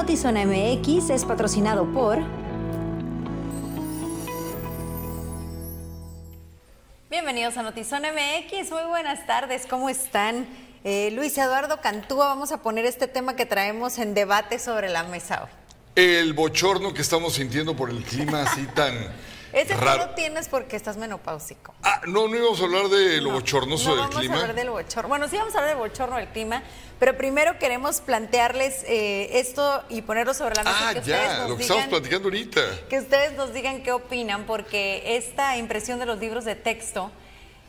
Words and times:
Notizona 0.00 0.46
MX 0.46 1.10
es 1.10 1.26
patrocinado 1.26 1.84
por... 1.92 2.20
Bienvenidos 7.10 7.58
a 7.58 7.62
Notizona 7.62 8.08
MX, 8.10 8.70
muy 8.70 8.84
buenas 8.88 9.26
tardes, 9.26 9.66
¿cómo 9.68 9.90
están? 9.90 10.48
Eh, 10.84 11.10
Luis 11.12 11.36
Eduardo 11.36 11.82
Cantúa, 11.82 12.28
vamos 12.28 12.50
a 12.50 12.62
poner 12.62 12.86
este 12.86 13.08
tema 13.08 13.36
que 13.36 13.44
traemos 13.44 13.98
en 13.98 14.14
debate 14.14 14.58
sobre 14.58 14.88
la 14.88 15.04
mesa 15.04 15.42
hoy. 15.42 15.50
El 15.96 16.32
bochorno 16.32 16.94
que 16.94 17.02
estamos 17.02 17.34
sintiendo 17.34 17.76
por 17.76 17.90
el 17.90 18.02
clima 18.02 18.44
así 18.44 18.64
tan 18.74 18.94
Ese 19.52 19.74
tú 19.74 19.80
raro. 19.80 20.06
lo 20.06 20.10
tienes 20.14 20.48
porque 20.48 20.76
estás 20.76 20.96
menopáusico. 20.96 21.74
Ah, 21.82 22.00
no, 22.06 22.28
no 22.28 22.36
íbamos 22.36 22.60
a 22.60 22.64
hablar 22.64 22.88
de 22.88 23.20
lo 23.20 23.28
No, 23.30 23.34
bochornoso 23.34 23.84
no 23.88 23.90
del 23.96 24.00
vamos 24.02 24.16
clima. 24.18 24.34
a 24.36 24.40
hablar 24.40 24.54
del 24.56 24.70
bochorno. 24.70 25.08
Bueno, 25.08 25.28
sí 25.28 25.36
vamos 25.36 25.54
a 25.54 25.58
hablar 25.58 25.76
del 25.76 25.88
bochorno 25.88 26.16
del 26.16 26.28
clima, 26.28 26.62
pero 26.98 27.16
primero 27.16 27.58
queremos 27.58 28.00
plantearles 28.00 28.84
eh, 28.86 29.38
esto 29.40 29.82
y 29.88 30.02
ponerlo 30.02 30.34
sobre 30.34 30.54
la 30.54 30.62
mesa. 30.64 30.76
Ah, 30.88 30.92
que 30.92 31.00
ustedes 31.00 31.28
ya, 31.28 31.38
nos 31.38 31.50
lo 31.50 31.56
que 31.56 31.64
digan- 31.64 31.78
estamos 31.78 31.86
platicando 31.98 32.28
ahorita. 32.28 32.60
Que 32.88 32.98
ustedes 32.98 33.32
nos 33.36 33.52
digan 33.52 33.82
qué 33.82 33.92
opinan, 33.92 34.44
porque 34.46 35.16
esta 35.16 35.56
impresión 35.56 35.98
de 35.98 36.06
los 36.06 36.18
libros 36.18 36.44
de 36.44 36.54
texto 36.56 37.10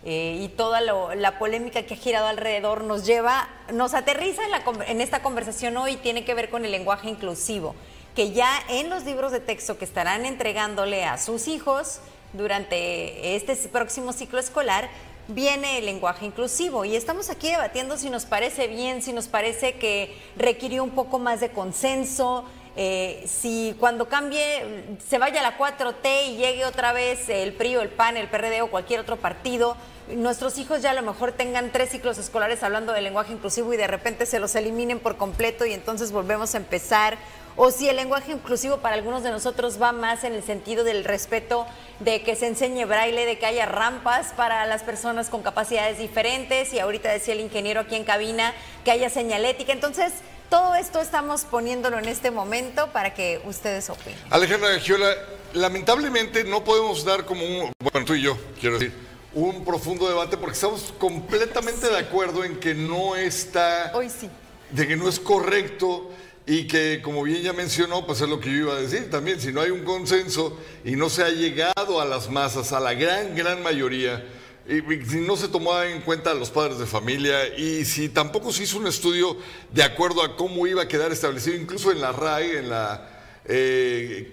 eh, 0.04 0.40
y 0.42 0.48
toda 0.50 0.82
lo- 0.82 1.14
la 1.16 1.38
polémica 1.38 1.84
que 1.84 1.94
ha 1.94 1.98
girado 1.98 2.28
alrededor 2.28 2.84
nos 2.84 3.06
lleva, 3.06 3.48
nos 3.72 3.94
aterriza 3.94 4.44
en, 4.44 4.52
la 4.52 4.64
en 4.88 5.00
esta 5.00 5.22
conversación 5.22 5.78
hoy, 5.78 5.96
tiene 5.98 6.26
que 6.26 6.34
ver 6.34 6.50
con 6.50 6.66
el 6.66 6.72
lenguaje 6.72 7.08
inclusivo, 7.10 7.76
que 8.16 8.32
ya 8.32 8.62
en 8.70 8.90
los 8.90 9.06
libros 9.06 9.32
de 9.32 9.40
texto 9.40 9.78
que 9.78 9.86
estarán 9.86 10.26
entregándole 10.26 11.06
a 11.06 11.18
sus 11.18 11.48
hijos 11.48 12.00
durante 12.34 13.36
este 13.36 13.56
próximo 13.56 14.14
ciclo 14.14 14.40
escolar, 14.40 14.90
viene 15.28 15.78
el 15.78 15.86
lenguaje 15.86 16.26
inclusivo 16.26 16.86
y 16.86 16.96
estamos 16.96 17.30
aquí 17.30 17.50
debatiendo 17.50 17.98
si 17.98 18.10
nos 18.10 18.26
parece 18.26 18.68
bien, 18.68 19.02
si 19.02 19.14
nos 19.14 19.28
parece 19.28 19.74
que 19.74 20.16
requirió 20.36 20.84
un 20.84 20.92
poco 20.92 21.20
más 21.20 21.40
de 21.40 21.52
consenso, 21.52 22.46
eh, 22.76 23.24
si 23.28 23.76
cuando 23.80 24.08
cambie, 24.08 24.98
se 25.06 25.18
vaya 25.18 25.42
la 25.42 25.58
4T 25.58 26.30
y 26.30 26.38
llegue 26.38 26.66
otra 26.66 26.94
vez 26.94 27.28
el 27.30 27.54
PRI 27.54 27.78
o 27.78 27.82
el 27.82 27.90
PAN, 27.90 28.18
el 28.18 28.30
PRD 28.30 28.62
o 28.62 28.72
cualquier 28.72 29.02
otro 29.02 29.18
partido, 29.18 29.76
nuestros 30.16 30.58
hijos 30.58 30.82
ya 30.82 30.92
a 30.92 30.94
lo 30.94 31.02
mejor 31.02 31.32
tengan 31.32 31.72
tres 31.72 31.90
ciclos 31.90 32.18
escolares 32.18 32.64
hablando 32.64 32.94
de 32.94 33.02
lenguaje 33.02 33.34
inclusivo 33.34 33.74
y 33.74 33.78
de 33.78 33.88
repente 33.88 34.26
se 34.26 34.40
los 34.40 34.56
eliminen 34.56 35.00
por 35.00 35.18
completo 35.18 35.66
y 35.66 35.74
entonces 35.74 36.12
volvemos 36.12 36.54
a 36.56 36.58
empezar. 36.58 37.18
O 37.56 37.72
si 37.72 37.90
el 37.90 37.98
lenguaje 37.98 38.32
inclusivo 38.32 38.78
para 38.78 38.96
algunos 38.96 39.24
de 39.24 39.32
nosotros 39.32 39.82
va 39.82 39.92
más 39.92 40.24
en 40.24 40.34
el 40.34 40.44
sentido 40.44 40.84
del 40.84 41.04
respeto 41.04 41.66
de 42.00 42.24
que 42.24 42.36
se 42.36 42.48
enseñe 42.48 42.86
braille, 42.86 43.26
de 43.26 43.38
que 43.38 43.46
haya 43.46 43.66
rampas 43.66 44.34
para 44.36 44.66
las 44.66 44.84
personas 44.84 45.30
con 45.30 45.44
capacidades 45.44 45.98
diferentes 45.98 46.74
y 46.74 46.80
ahorita 46.80 47.10
decía 47.10 47.34
el 47.34 47.42
ingeniero 47.42 47.82
aquí 47.82 47.96
en 47.96 48.04
cabina 48.04 48.54
que 48.86 48.92
haya 48.92 49.10
señalética. 49.10 49.74
Entonces, 49.74 50.14
todo 50.50 50.76
esto 50.76 51.00
estamos 51.02 51.46
poniéndolo 51.46 52.00
en 52.00 52.06
este 52.06 52.32
momento 52.32 52.88
para 52.88 53.14
que 53.14 53.42
ustedes 53.46 53.90
opinen. 53.90 54.20
Alejandra 54.30 54.70
Gagiola, 54.70 55.14
lamentablemente 55.54 56.44
no 56.44 56.64
podemos 56.64 57.06
dar 57.06 57.26
como 57.26 57.46
un, 57.46 57.72
bueno, 57.80 58.06
tú 58.06 58.16
y 58.16 58.22
yo, 58.22 58.38
quiero 58.60 58.78
decir, 58.78 58.94
un 59.34 59.64
profundo 59.64 60.08
debate 60.10 60.38
porque 60.38 60.56
estamos 60.56 60.94
completamente 60.98 61.88
de 61.90 61.98
acuerdo 61.98 62.44
en 62.44 62.60
que 62.60 62.74
no 62.74 63.16
está, 63.16 63.92
Hoy 63.94 64.10
sí. 64.10 64.30
de 64.72 64.88
que 64.88 64.98
no 64.98 65.08
es 65.08 65.20
correcto 65.20 66.10
y 66.46 66.68
que, 66.68 67.02
como 67.04 67.24
bien 67.24 67.42
ya 67.42 67.54
mencionó, 67.54 68.06
pues 68.06 68.22
es 68.22 68.30
lo 68.30 68.40
que 68.40 68.52
yo 68.52 68.58
iba 68.58 68.74
a 68.74 68.82
decir 68.82 69.10
también, 69.10 69.40
si 69.40 69.52
no 69.52 69.62
hay 69.62 69.72
un 69.72 69.84
consenso 69.84 70.58
y 70.84 70.92
no 70.92 71.10
se 71.10 71.24
ha 71.24 71.30
llegado 71.30 72.02
a 72.02 72.06
las 72.06 72.30
masas, 72.30 72.74
a 72.74 72.80
la 72.80 72.94
gran, 72.94 73.36
gran 73.36 73.62
mayoría, 73.62 74.26
y, 74.68 74.82
si 75.06 75.22
no 75.22 75.38
se 75.38 75.48
tomó 75.48 75.82
en 75.82 76.02
cuenta 76.02 76.32
a 76.32 76.34
los 76.34 76.50
padres 76.50 76.78
de 76.78 76.86
familia 76.86 77.56
y 77.58 77.84
si 77.86 78.10
tampoco 78.10 78.52
se 78.52 78.64
hizo 78.64 78.78
un 78.78 78.88
estudio 78.88 79.38
de 79.72 79.84
acuerdo 79.84 80.24
a 80.24 80.36
cómo 80.36 80.68
iba 80.68 80.84
a 80.84 80.88
quedar 80.88 81.12
establecido, 81.12 81.56
incluso 81.56 81.92
en 81.92 82.02
la 82.02 82.12
RAE, 82.12 82.60
en 82.60 82.70
la... 82.70 83.42
eh, 83.46 84.30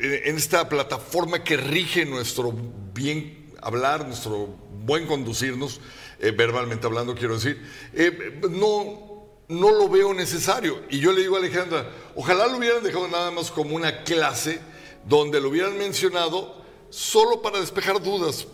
en 0.00 0.36
esta 0.36 0.68
plataforma 0.68 1.44
que 1.44 1.56
rige 1.56 2.04
nuestro 2.04 2.52
bien 2.92 3.52
hablar, 3.62 4.06
nuestro 4.06 4.46
buen 4.84 5.06
conducirnos, 5.06 5.80
eh, 6.20 6.30
verbalmente 6.30 6.86
hablando, 6.86 7.14
quiero 7.14 7.34
decir, 7.34 7.60
eh, 7.92 8.40
no, 8.50 9.03
no 9.48 9.70
lo 9.70 9.88
veo 9.88 10.14
necesario. 10.14 10.82
Y 10.90 11.00
yo 11.00 11.12
le 11.12 11.22
digo 11.22 11.36
a 11.36 11.38
Alejandra, 11.38 11.90
ojalá 12.14 12.46
lo 12.46 12.58
hubieran 12.58 12.82
dejado 12.82 13.08
nada 13.08 13.30
más 13.30 13.50
como 13.50 13.76
una 13.76 14.04
clase 14.04 14.60
donde 15.04 15.40
lo 15.40 15.50
hubieran 15.50 15.76
mencionado 15.76 16.62
solo 16.90 17.42
para 17.42 17.60
despejar 17.60 18.00
dudas. 18.02 18.46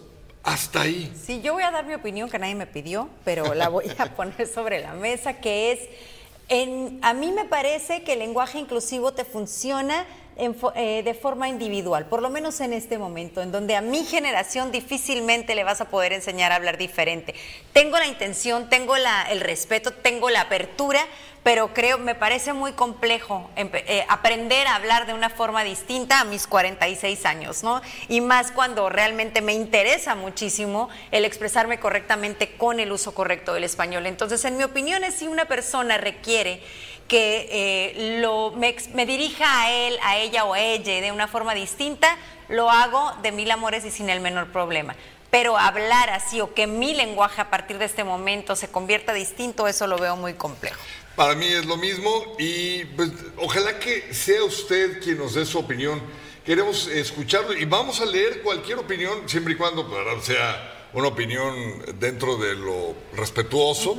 Hasta 0.43 0.83
ahí. 0.83 1.13
Sí, 1.23 1.43
yo 1.43 1.53
voy 1.53 1.63
a 1.63 1.71
dar 1.71 1.85
mi 1.85 1.95
opinión 1.95 2.31
que 2.31 2.39
nadie 2.39 2.55
me 2.55 2.67
pidió, 2.67 3.11
pero 3.25 3.55
la 3.55 3.69
voy 3.69 3.85
a 3.99 4.07
poner 4.17 4.47
sobre 4.47 4.81
la 4.81 4.95
mesa, 4.95 5.35
que 5.35 5.73
es, 5.73 5.81
en, 6.49 6.99
a 7.03 7.13
mí 7.13 7.31
me 7.31 7.45
parece 7.45 8.03
que 8.03 8.15
el 8.15 8.21
lenguaje 8.21 8.59
inclusivo 8.59 9.13
te 9.13 9.25
funciona 9.25 10.07
eh, 10.75 11.03
de 11.03 11.15
forma 11.15 11.49
individual, 11.49 12.07
por 12.07 12.23
lo 12.23 12.31
menos 12.31 12.61
en 12.61 12.73
este 12.73 12.97
momento, 12.97 13.43
en 13.43 13.53
donde 13.53 13.77
a 13.77 13.83
mi 13.83 14.05
generación 14.05 14.73
difícilmente 14.73 15.55
le 15.55 15.65
vas 15.65 15.83
a 15.83 15.91
poder 15.91 16.15
enseñar 16.15 16.51
a 16.51 16.57
hablar 16.57 16.79
diferente. 16.79 17.35
Tengo 17.75 17.99
la 17.99 18.07
intención, 18.07 18.71
tengo 18.71 18.97
el 18.97 19.41
respeto, 19.41 19.93
tengo 19.93 20.31
la 20.31 20.43
apertura, 20.43 21.01
pero 21.43 21.73
creo, 21.75 21.99
me 21.99 22.15
parece 22.15 22.53
muy 22.53 22.73
complejo 22.73 23.51
eh, 23.57 24.05
aprender 24.09 24.67
a 24.67 24.77
hablar 24.77 25.07
de 25.07 25.15
una 25.15 25.31
forma 25.31 25.63
distinta 25.63 26.21
a 26.21 26.25
mis 26.25 26.47
46 26.47 27.27
años, 27.27 27.63
¿no? 27.63 27.81
Y 28.09 28.21
más 28.21 28.51
cuando 28.51 28.89
realmente 28.89 29.41
me 29.43 29.53
interesa 29.55 30.15
muchísimo 30.15 30.89
el 31.11 31.25
expresarme 31.25 31.81
correctamente 31.81 32.57
con 32.57 32.81
el 32.81 32.93
uso 32.93 33.15
correcto 33.15 33.55
del 33.55 33.65
español. 33.65 34.07
Entonces, 34.07 34.45
en 34.45 34.57
mi 34.57 34.65
opinión, 34.65 35.05
es 35.05 35.15
si 35.15 35.29
una 35.29 35.47
persona 35.47 35.99
requiere 35.99 36.61
que 37.11 37.49
eh, 37.51 38.21
lo, 38.21 38.53
me, 38.53 38.77
me 38.95 39.05
dirija 39.05 39.63
a 39.63 39.73
él, 39.73 39.99
a 40.01 40.17
ella 40.17 40.45
o 40.45 40.55
a 40.55 40.61
ella 40.61 41.01
de 41.01 41.11
una 41.11 41.27
forma 41.27 41.57
distinta, 41.57 42.17
lo 42.49 42.71
hago 42.71 43.13
de 43.21 43.33
mil 43.33 43.51
amores 43.51 43.85
y 43.85 43.91
sin 43.91 44.09
el 44.09 44.21
menor 44.21 44.53
problema. 44.53 44.95
Pero 45.29 45.59
hablar 45.59 46.11
así 46.11 46.41
o 46.41 46.55
que 46.55 46.69
mi 46.69 46.95
lenguaje 46.95 47.41
a 47.41 47.51
partir 47.51 47.79
de 47.79 47.87
este 47.87 48.05
momento 48.05 48.55
se 48.55 48.69
convierta 48.69 49.13
distinto, 49.13 49.67
eso 49.67 49.89
lo 49.89 49.99
veo 49.99 50.15
muy 50.15 50.35
complejo. 50.35 50.81
Para 51.17 51.35
mí 51.35 51.47
es 51.47 51.67
lo 51.67 51.77
mismo 51.77 52.37
y 52.39 52.85
pues, 52.85 53.11
ojalá 53.39 53.81
que 53.81 54.15
sea 54.15 54.45
usted 54.45 55.03
quien 55.03 55.19
nos 55.19 55.35
dé 55.35 55.45
su 55.45 55.59
opinión. 55.59 56.01
Queremos 56.47 56.87
escucharlo 56.87 57.57
y 57.57 57.65
vamos 57.65 58.01
a 58.01 58.07
leer 58.07 58.41
cualquier 58.43 58.79
opinión, 58.79 59.29
siempre 59.29 59.55
y 59.55 59.57
cuando 59.57 59.89
pues, 59.89 60.25
sea 60.25 60.89
una 60.93 61.09
opinión 61.09 61.83
dentro 61.99 62.37
de 62.37 62.55
lo 62.55 62.95
respetuoso. 63.17 63.99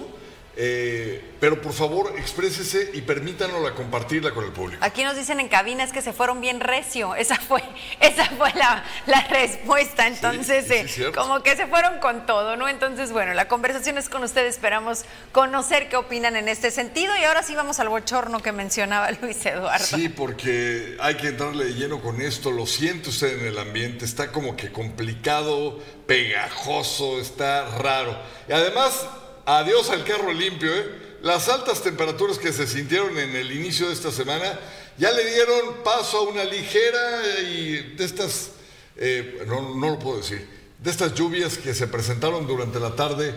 Eh, 0.57 1.31
pero 1.39 1.61
por 1.61 1.71
favor, 1.71 2.13
exprésese 2.17 2.91
y 2.93 3.01
permítanosla 3.01 3.73
compartirla 3.73 4.31
con 4.31 4.43
el 4.43 4.51
público. 4.51 4.83
Aquí 4.85 5.03
nos 5.03 5.15
dicen 5.15 5.39
en 5.39 5.47
cabinas 5.47 5.93
que 5.93 6.01
se 6.01 6.11
fueron 6.11 6.41
bien 6.41 6.59
recio. 6.59 7.15
Esa 7.21 7.35
fue, 7.37 7.63
esa 7.99 8.25
fue 8.25 8.51
la, 8.53 8.83
la 9.05 9.21
respuesta. 9.27 10.07
Entonces, 10.07 10.65
sí, 10.67 10.87
sí, 10.87 11.03
eh, 11.03 11.11
como 11.13 11.41
que 11.41 11.55
se 11.55 11.67
fueron 11.67 11.99
con 11.99 12.25
todo, 12.25 12.57
¿no? 12.57 12.67
Entonces, 12.67 13.11
bueno, 13.11 13.33
la 13.33 13.47
conversación 13.47 13.97
es 13.97 14.09
con 14.09 14.23
ustedes. 14.23 14.55
Esperamos 14.55 15.05
conocer 15.31 15.87
qué 15.87 15.95
opinan 15.95 16.35
en 16.35 16.47
este 16.49 16.71
sentido. 16.71 17.15
Y 17.17 17.23
ahora 17.23 17.43
sí 17.43 17.55
vamos 17.55 17.79
al 17.79 17.89
bochorno 17.89 18.39
que 18.39 18.51
mencionaba 18.51 19.09
Luis 19.21 19.45
Eduardo. 19.45 19.85
Sí, 19.85 20.09
porque 20.09 20.97
hay 20.99 21.15
que 21.15 21.29
entrarle 21.29 21.65
de 21.65 21.73
lleno 21.75 22.01
con 22.01 22.21
esto. 22.21 22.51
Lo 22.51 22.65
siente 22.65 23.09
usted 23.09 23.39
en 23.39 23.47
el 23.47 23.57
ambiente. 23.57 24.03
Está 24.05 24.31
como 24.31 24.55
que 24.55 24.71
complicado, 24.71 25.79
pegajoso, 26.07 27.19
está 27.19 27.65
raro. 27.77 28.17
Y 28.49 28.51
además, 28.51 29.05
adiós 29.45 29.89
al 29.89 30.03
carro 30.03 30.33
limpio, 30.33 30.73
¿eh? 30.73 31.11
Las 31.23 31.49
altas 31.49 31.83
temperaturas 31.83 32.39
que 32.39 32.51
se 32.51 32.65
sintieron 32.65 33.17
en 33.19 33.35
el 33.35 33.51
inicio 33.51 33.87
de 33.87 33.93
esta 33.93 34.11
semana 34.11 34.59
ya 34.97 35.11
le 35.11 35.23
dieron 35.23 35.83
paso 35.83 36.17
a 36.17 36.21
una 36.21 36.43
ligera 36.43 37.39
y 37.41 37.95
de 37.95 38.03
estas, 38.03 38.51
eh, 38.97 39.43
no, 39.47 39.75
no 39.75 39.91
lo 39.91 39.99
puedo 39.99 40.17
decir, 40.17 40.47
de 40.79 40.89
estas 40.89 41.13
lluvias 41.13 41.59
que 41.59 41.75
se 41.75 41.87
presentaron 41.87 42.47
durante 42.47 42.79
la 42.79 42.95
tarde 42.95 43.35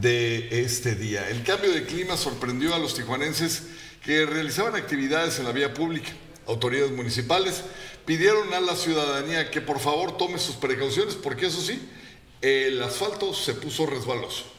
de 0.00 0.62
este 0.62 0.94
día. 0.94 1.28
El 1.28 1.42
cambio 1.42 1.72
de 1.72 1.84
clima 1.84 2.16
sorprendió 2.16 2.72
a 2.72 2.78
los 2.78 2.94
tijuanenses 2.94 3.64
que 4.04 4.26
realizaban 4.26 4.76
actividades 4.76 5.38
en 5.40 5.46
la 5.46 5.52
vía 5.52 5.74
pública. 5.74 6.12
Autoridades 6.46 6.92
municipales 6.92 7.62
pidieron 8.04 8.52
a 8.54 8.60
la 8.60 8.76
ciudadanía 8.76 9.50
que 9.50 9.60
por 9.60 9.80
favor 9.80 10.16
tome 10.16 10.38
sus 10.38 10.56
precauciones 10.56 11.14
porque 11.14 11.46
eso 11.46 11.60
sí, 11.60 11.80
el 12.42 12.80
asfalto 12.82 13.34
se 13.34 13.54
puso 13.54 13.86
resbaloso. 13.86 14.53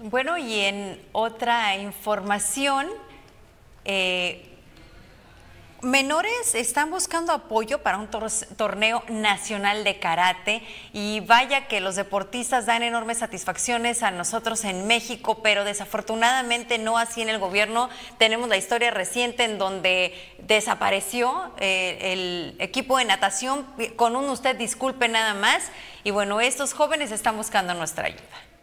Bueno, 0.00 0.36
y 0.36 0.58
en 0.58 1.00
otra 1.12 1.76
información, 1.76 2.88
eh, 3.84 4.44
menores 5.82 6.56
están 6.56 6.90
buscando 6.90 7.32
apoyo 7.32 7.80
para 7.80 7.98
un 7.98 8.08
torneo 8.08 9.04
nacional 9.08 9.84
de 9.84 10.00
karate 10.00 10.64
y 10.92 11.20
vaya 11.20 11.68
que 11.68 11.80
los 11.80 11.94
deportistas 11.94 12.66
dan 12.66 12.82
enormes 12.82 13.18
satisfacciones 13.18 14.02
a 14.02 14.10
nosotros 14.10 14.64
en 14.64 14.88
México, 14.88 15.42
pero 15.44 15.64
desafortunadamente 15.64 16.78
no 16.78 16.98
así 16.98 17.22
en 17.22 17.28
el 17.28 17.38
gobierno. 17.38 17.88
Tenemos 18.18 18.48
la 18.48 18.56
historia 18.56 18.90
reciente 18.90 19.44
en 19.44 19.58
donde 19.58 20.12
desapareció 20.38 21.52
eh, 21.60 21.98
el 22.12 22.56
equipo 22.58 22.98
de 22.98 23.04
natación. 23.04 23.64
Con 23.94 24.16
un 24.16 24.28
usted 24.28 24.56
disculpe 24.56 25.06
nada 25.06 25.34
más. 25.34 25.70
Y 26.02 26.10
bueno, 26.10 26.40
estos 26.40 26.72
jóvenes 26.72 27.12
están 27.12 27.36
buscando 27.36 27.74
nuestra 27.74 28.06
ayuda. 28.06 28.53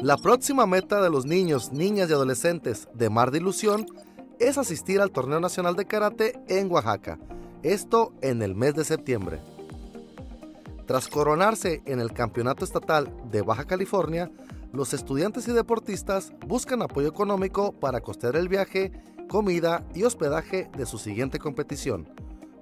La 0.00 0.16
próxima 0.16 0.66
meta 0.66 1.02
de 1.02 1.10
los 1.10 1.26
niños, 1.26 1.70
niñas 1.70 2.08
y 2.08 2.14
adolescentes 2.14 2.88
de 2.94 3.10
Mar 3.10 3.30
de 3.30 3.38
Ilusión 3.38 3.84
es 4.38 4.56
asistir 4.56 5.02
al 5.02 5.10
Torneo 5.10 5.38
Nacional 5.38 5.76
de 5.76 5.84
Karate 5.84 6.40
en 6.48 6.70
Oaxaca, 6.70 7.18
esto 7.62 8.14
en 8.22 8.40
el 8.40 8.54
mes 8.54 8.74
de 8.74 8.84
septiembre. 8.84 9.40
Tras 10.86 11.08
coronarse 11.08 11.82
en 11.84 12.00
el 12.00 12.14
Campeonato 12.14 12.64
Estatal 12.64 13.12
de 13.30 13.42
Baja 13.42 13.66
California, 13.66 14.30
los 14.72 14.94
estudiantes 14.94 15.46
y 15.46 15.52
deportistas 15.52 16.32
buscan 16.46 16.80
apoyo 16.80 17.08
económico 17.08 17.72
para 17.72 18.00
costear 18.00 18.36
el 18.36 18.48
viaje, 18.48 18.92
comida 19.28 19.84
y 19.94 20.04
hospedaje 20.04 20.70
de 20.74 20.86
su 20.86 20.96
siguiente 20.96 21.38
competición, 21.38 22.08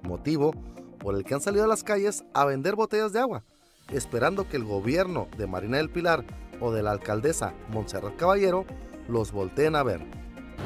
motivo 0.03 0.51
por 0.99 1.15
el 1.15 1.23
que 1.23 1.33
han 1.33 1.41
salido 1.41 1.65
a 1.65 1.67
las 1.67 1.83
calles 1.83 2.23
a 2.33 2.45
vender 2.45 2.75
botellas 2.75 3.13
de 3.13 3.19
agua, 3.19 3.43
esperando 3.91 4.47
que 4.47 4.57
el 4.57 4.63
gobierno 4.63 5.27
de 5.37 5.47
Marina 5.47 5.77
del 5.77 5.89
Pilar 5.89 6.23
o 6.59 6.71
de 6.71 6.83
la 6.83 6.91
alcaldesa 6.91 7.53
Montserrat 7.69 8.15
Caballero 8.15 8.65
los 9.07 9.31
volteen 9.31 9.75
a 9.75 9.83
ver. 9.83 10.01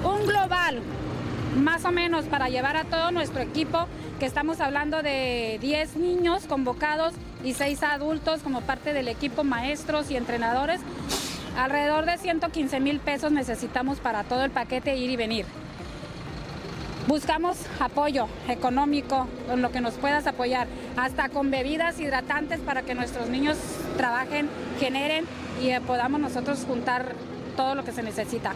Un 0.04 0.26
global, 0.26 0.82
más 1.58 1.86
o 1.86 1.92
menos, 1.92 2.26
para 2.26 2.50
llevar 2.50 2.78
a 2.78 2.86
todo 2.86 3.12
nuestro 3.12 3.42
equipo, 3.42 3.88
que 4.20 4.26
estamos 4.26 4.60
hablando 4.60 5.02
de 5.02 5.58
10 5.62 5.98
niños 5.98 6.46
convocados 6.46 7.14
y 7.44 7.54
6 7.54 7.84
adultos 7.84 8.42
como 8.42 8.62
parte 8.62 8.94
del 8.94 9.08
equipo, 9.08 9.44
maestros 9.44 10.10
y 10.12 10.16
entrenadores. 10.16 10.82
Alrededor 11.58 12.06
de 12.06 12.18
115 12.18 12.80
mil 12.80 13.00
pesos 13.00 13.32
necesitamos 13.32 14.00
para 14.00 14.24
todo 14.24 14.44
el 14.46 14.52
paquete 14.52 14.96
ir 14.96 15.10
y 15.10 15.18
venir. 15.18 15.46
Buscamos 17.08 17.58
apoyo 17.80 18.28
económico, 18.48 19.28
con 19.48 19.62
lo 19.62 19.72
que 19.72 19.82
nos 19.82 19.96
puedas 19.96 20.28
apoyar, 20.28 20.68
hasta 20.96 21.30
con 21.30 21.50
bebidas 21.50 22.00
hidratantes 22.00 22.60
para 22.60 22.84
que 22.84 22.94
nuestros 22.94 23.28
niños 23.28 23.58
trabajen, 23.98 24.48
generen 24.80 25.26
y 25.62 25.70
eh, 25.70 25.82
podamos 25.82 26.22
nosotros 26.22 26.64
juntar 26.66 27.14
todo 27.58 27.74
lo 27.76 27.84
que 27.84 27.92
se 27.92 28.04
necesita. 28.04 28.54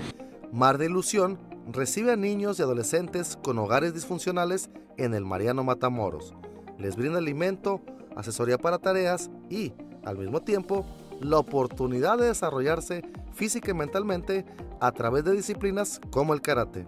Mar 0.51 0.77
de 0.77 0.85
Ilusión 0.85 1.39
recibe 1.71 2.13
a 2.13 2.15
niños 2.15 2.59
y 2.59 2.61
adolescentes 2.61 3.37
con 3.41 3.57
hogares 3.57 3.93
disfuncionales 3.93 4.69
en 4.97 5.15
el 5.15 5.25
Mariano 5.25 5.63
Matamoros. 5.63 6.33
Les 6.77 6.95
brinda 6.95 7.17
alimento, 7.17 7.81
asesoría 8.15 8.59
para 8.59 8.77
tareas 8.77 9.31
y, 9.49 9.73
al 10.05 10.17
mismo 10.17 10.41
tiempo, 10.41 10.85
la 11.19 11.39
oportunidad 11.39 12.19
de 12.19 12.27
desarrollarse 12.27 13.03
física 13.33 13.71
y 13.71 13.73
mentalmente 13.73 14.45
a 14.79 14.91
través 14.91 15.23
de 15.23 15.31
disciplinas 15.31 15.99
como 16.11 16.33
el 16.33 16.41
karate. 16.41 16.85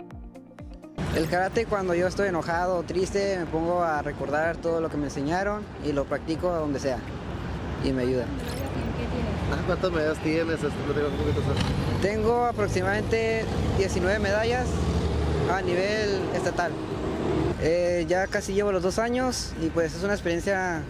El 1.18 1.28
karate 1.28 1.66
cuando 1.66 1.96
yo 1.96 2.06
estoy 2.06 2.28
enojado 2.28 2.78
o 2.78 2.84
triste 2.84 3.40
me 3.40 3.48
pongo 3.48 3.82
a 3.82 4.04
recordar 4.04 4.56
todo 4.58 4.82
lo 4.82 4.88
que 4.88 4.98
me 4.98 5.06
enseñaron 5.06 5.64
y 5.84 5.92
lo 5.92 6.06
practico 6.06 6.54
donde 6.54 6.80
sea 6.80 7.00
y 7.84 7.92
me 7.92 8.04
ayuda. 8.04 8.26
Ah, 9.52 9.64
¿Cuántas 9.66 9.92
medallas 9.92 10.20
tienes? 10.20 10.60
Tengo 12.04 12.46
aproximadamente 12.46 13.46
19 13.80 14.20
medallas 14.20 14.68
a 15.52 15.60
nivel 15.64 16.22
estatal. 16.36 16.72
Eh, 17.62 18.06
ya 18.08 18.28
casi 18.28 18.54
llevo 18.54 18.72
los 18.72 18.84
dos 18.84 19.00
años 19.00 19.54
y 19.60 19.70
pues 19.70 19.96
es 19.96 20.04
una 20.04 20.14
experiencia 20.14 20.84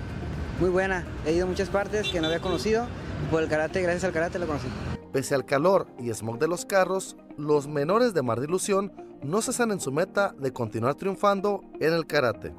muy 0.59 0.69
buena. 0.69 1.05
He 1.25 1.31
ido 1.31 1.45
a 1.45 1.47
muchas 1.47 1.69
partes 1.69 2.09
que 2.09 2.19
no 2.19 2.27
había 2.27 2.41
conocido 2.41 2.85
y 3.25 3.31
por 3.31 3.43
el 3.43 3.47
karate, 3.47 3.81
gracias 3.81 4.03
al 4.03 4.11
karate 4.11 4.39
lo 4.39 4.47
conocí. 4.47 4.67
Pese 5.13 5.35
al 5.35 5.45
calor 5.45 5.87
y 5.97 6.13
smog 6.13 6.37
de 6.37 6.49
los 6.49 6.65
carros, 6.65 7.15
los 7.37 7.69
menores 7.69 8.13
de 8.13 8.23
Mar 8.23 8.41
de 8.41 8.47
Ilusión 8.47 9.06
no 9.23 9.41
cesan 9.41 9.71
en 9.71 9.79
su 9.79 9.91
meta 9.91 10.33
de 10.37 10.51
continuar 10.51 10.95
triunfando 10.95 11.61
en 11.79 11.93
el 11.93 12.05
karate. 12.05 12.53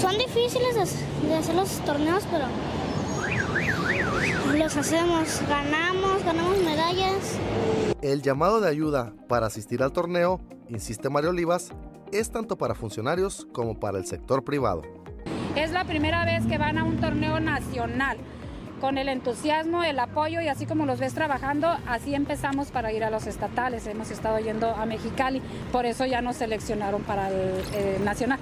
Son 0.00 0.16
difíciles 0.18 0.74
de 0.74 1.34
hacer 1.34 1.54
los 1.54 1.70
torneos, 1.84 2.24
pero 2.30 2.46
los 4.56 4.76
hacemos, 4.76 5.40
ganamos, 5.48 6.24
ganamos 6.24 6.58
medallas. 6.58 7.38
El 8.02 8.22
llamado 8.22 8.60
de 8.60 8.68
ayuda 8.68 9.12
para 9.28 9.46
asistir 9.46 9.82
al 9.82 9.92
torneo, 9.92 10.40
insiste 10.68 11.10
Mario 11.10 11.30
Olivas, 11.30 11.70
es 12.12 12.30
tanto 12.30 12.56
para 12.56 12.74
funcionarios 12.74 13.46
como 13.52 13.78
para 13.78 13.98
el 13.98 14.06
sector 14.06 14.44
privado. 14.44 14.82
Es 15.56 15.72
la 15.72 15.84
primera 15.84 16.24
vez 16.24 16.46
que 16.46 16.58
van 16.58 16.78
a 16.78 16.84
un 16.84 17.00
torneo 17.00 17.40
nacional 17.40 18.18
con 18.80 18.98
el 18.98 19.08
entusiasmo, 19.08 19.82
el 19.82 19.98
apoyo 19.98 20.40
y 20.40 20.48
así 20.48 20.66
como 20.66 20.86
los 20.86 21.00
ves 21.00 21.14
trabajando, 21.14 21.76
así 21.86 22.14
empezamos 22.14 22.70
para 22.70 22.92
ir 22.92 23.04
a 23.04 23.10
los 23.10 23.26
estatales. 23.26 23.86
Hemos 23.86 24.10
estado 24.10 24.38
yendo 24.38 24.70
a 24.70 24.86
Mexicali, 24.86 25.42
por 25.72 25.86
eso 25.86 26.04
ya 26.06 26.20
nos 26.20 26.36
seleccionaron 26.36 27.02
para 27.02 27.30
el, 27.30 28.04
nacional. 28.04 28.38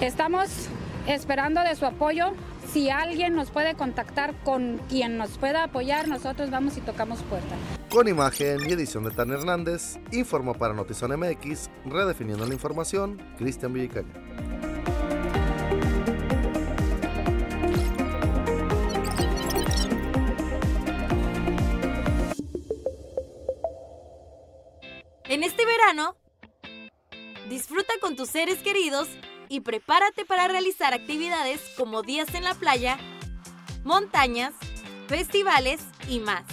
Estamos 0.00 0.68
esperando 1.06 1.62
de 1.62 1.74
su 1.76 1.86
apoyo. 1.86 2.32
Si 2.72 2.90
alguien 2.90 3.34
nos 3.34 3.50
puede 3.50 3.74
contactar 3.74 4.34
con 4.42 4.80
quien 4.88 5.16
nos 5.16 5.38
pueda 5.38 5.64
apoyar, 5.64 6.08
nosotros 6.08 6.50
vamos 6.50 6.76
y 6.76 6.80
tocamos 6.80 7.20
puerta. 7.22 7.54
Con 7.90 8.08
imagen 8.08 8.68
y 8.68 8.72
edición 8.72 9.04
de 9.04 9.12
Tan 9.12 9.30
Hernández, 9.30 9.98
informó 10.10 10.54
para 10.54 10.74
Notizón 10.74 11.18
MX, 11.18 11.70
redefiniendo 11.84 12.44
la 12.44 12.52
información, 12.52 13.22
Cristian 13.38 13.72
Villicaña. 13.72 14.65
En 25.28 25.42
este 25.42 25.64
verano, 25.66 26.16
disfruta 27.48 27.92
con 28.00 28.14
tus 28.14 28.28
seres 28.28 28.58
queridos 28.58 29.08
y 29.48 29.60
prepárate 29.60 30.24
para 30.24 30.46
realizar 30.46 30.94
actividades 30.94 31.60
como 31.76 32.02
días 32.02 32.32
en 32.34 32.44
la 32.44 32.54
playa, 32.54 32.96
montañas, 33.82 34.54
festivales 35.08 35.80
y 36.08 36.20
más, 36.20 36.44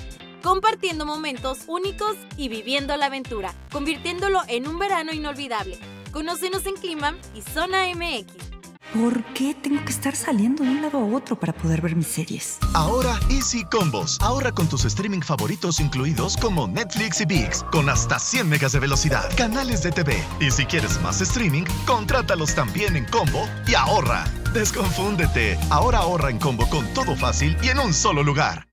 compartiendo 0.42 1.06
momentos 1.06 1.66
únicos 1.68 2.18
y 2.36 2.50
viviendo 2.50 2.98
la 2.98 3.06
aventura, 3.08 3.54
convirtiéndolo 3.72 4.42
en 4.48 4.68
un 4.68 4.80
verano 4.80 5.14
inolvidable. 5.14 5.78
Conócenos 6.12 6.66
en 6.66 6.74
Clima 6.74 7.16
y 7.36 7.42
Zona 7.44 7.86
MX. 7.94 8.53
¿Por 8.94 9.24
qué 9.34 9.56
tengo 9.56 9.84
que 9.84 9.92
estar 9.92 10.16
saliendo 10.16 10.64
de 10.64 10.70
un 10.70 10.82
lado 10.84 11.00
a 11.00 11.04
otro 11.04 11.36
para 11.36 11.52
poder 11.52 11.82
ver 11.82 11.96
mis 11.96 12.08
series? 12.08 12.60
Ahora 12.76 13.20
Easy 13.28 13.64
Combos. 13.66 14.20
Ahorra 14.22 14.52
con 14.52 14.70
tus 14.70 14.86
streaming 14.86 15.22
favoritos 15.22 15.80
incluidos 15.80 16.38
como 16.38 16.68
Netflix 16.68 17.20
y 17.22 17.26
VIX, 17.26 17.64
con 17.72 17.90
hasta 17.90 18.20
100 18.20 18.48
megas 18.48 18.74
de 18.74 18.80
velocidad, 18.80 19.36
canales 19.36 19.82
de 19.82 19.92
TV. 19.92 20.24
Y 20.40 20.52
si 20.52 20.66
quieres 20.66 21.02
más 21.02 21.22
streaming, 21.22 21.64
contrátalos 21.88 22.54
también 22.54 22.96
en 22.96 23.06
combo 23.06 23.48
y 23.68 23.74
ahorra. 23.74 24.26
Desconfúndete. 24.54 25.58
Ahora 25.72 26.00
ahorra 26.00 26.30
en 26.30 26.38
combo 26.38 26.70
con 26.70 26.86
todo 26.94 27.16
fácil 27.16 27.58
y 27.64 27.70
en 27.70 27.80
un 27.80 27.96
solo 27.96 28.22
lugar. 28.22 28.73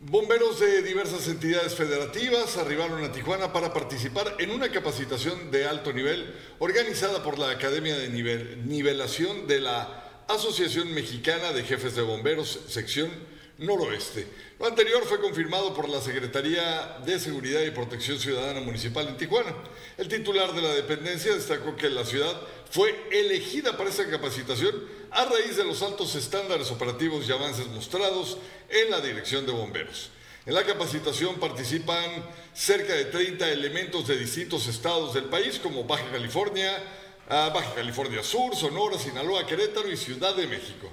Bomberos 0.00 0.60
de 0.60 0.80
diversas 0.82 1.26
entidades 1.26 1.74
federativas 1.74 2.56
arribaron 2.56 3.02
a 3.02 3.10
Tijuana 3.10 3.52
para 3.52 3.72
participar 3.74 4.36
en 4.38 4.52
una 4.52 4.70
capacitación 4.70 5.50
de 5.50 5.66
alto 5.66 5.92
nivel 5.92 6.32
organizada 6.60 7.24
por 7.24 7.36
la 7.36 7.50
Academia 7.50 7.98
de 7.98 8.08
Nivelación 8.08 9.48
de 9.48 9.60
la 9.60 10.22
Asociación 10.28 10.94
Mexicana 10.94 11.52
de 11.52 11.64
Jefes 11.64 11.96
de 11.96 12.02
Bomberos, 12.02 12.60
sección 12.68 13.10
noroeste. 13.58 14.26
Lo 14.58 14.66
anterior 14.66 15.04
fue 15.04 15.20
confirmado 15.20 15.74
por 15.74 15.88
la 15.88 16.00
Secretaría 16.00 16.98
de 17.04 17.18
Seguridad 17.18 17.62
y 17.62 17.70
Protección 17.70 18.18
Ciudadana 18.18 18.60
Municipal 18.60 19.08
en 19.08 19.16
Tijuana. 19.16 19.54
El 19.96 20.08
titular 20.08 20.52
de 20.54 20.62
la 20.62 20.74
dependencia 20.74 21.34
destacó 21.34 21.76
que 21.76 21.90
la 21.90 22.04
ciudad 22.04 22.40
fue 22.70 22.94
elegida 23.10 23.76
para 23.76 23.90
esta 23.90 24.08
capacitación 24.08 24.74
a 25.10 25.24
raíz 25.24 25.56
de 25.56 25.64
los 25.64 25.82
altos 25.82 26.14
estándares 26.14 26.70
operativos 26.70 27.28
y 27.28 27.32
avances 27.32 27.66
mostrados 27.66 28.38
en 28.68 28.90
la 28.90 29.00
Dirección 29.00 29.44
de 29.44 29.52
Bomberos. 29.52 30.10
En 30.46 30.54
la 30.54 30.64
capacitación 30.64 31.36
participan 31.40 32.24
cerca 32.54 32.94
de 32.94 33.06
30 33.06 33.50
elementos 33.50 34.06
de 34.06 34.16
distintos 34.16 34.66
estados 34.68 35.14
del 35.14 35.24
país 35.24 35.58
como 35.58 35.84
Baja 35.84 36.10
California, 36.10 36.82
ah, 37.28 37.50
Baja 37.52 37.74
California 37.74 38.22
Sur, 38.22 38.54
Sonora, 38.54 38.98
Sinaloa, 38.98 39.46
Querétaro 39.46 39.90
y 39.90 39.96
Ciudad 39.96 40.34
de 40.34 40.46
México. 40.46 40.90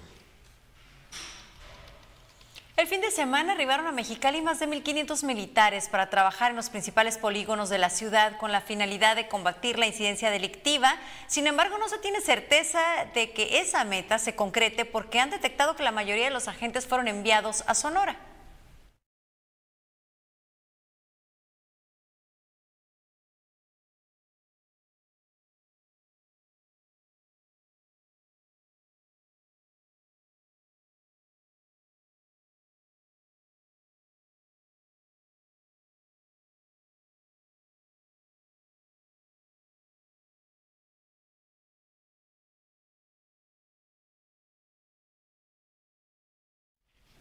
El 2.78 2.88
fin 2.88 3.00
de 3.00 3.10
semana 3.10 3.54
arribaron 3.54 3.88
a 3.88 3.94
Mexicali 3.94 4.42
más 4.42 4.60
de 4.60 4.68
1.500 4.68 5.24
militares 5.24 5.88
para 5.88 6.10
trabajar 6.10 6.52
en 6.52 6.58
los 6.58 6.70
principales 6.70 7.18
polígonos 7.18 7.70
de 7.70 7.78
la 7.78 7.90
ciudad 7.90 8.38
con 8.38 8.52
la 8.52 8.60
finalidad 8.60 9.16
de 9.16 9.30
combatir 9.30 9.80
la 9.80 9.88
incidencia 9.88 10.30
delictiva. 10.30 10.94
Sin 11.28 11.48
embargo, 11.48 11.78
no 11.78 11.88
se 11.88 12.00
tiene 12.00 12.20
certeza 12.20 12.82
de 13.14 13.32
que 13.32 13.60
esa 13.60 13.86
meta 13.86 14.20
se 14.20 14.36
concrete 14.36 14.84
porque 14.84 15.22
han 15.22 15.30
detectado 15.30 15.78
que 15.78 15.84
la 15.84 15.94
mayoría 15.94 16.26
de 16.26 16.32
los 16.32 16.50
agentes 16.50 16.86
fueron 16.86 17.08
enviados 17.08 17.64
a 17.66 17.76
Sonora. 17.76 18.18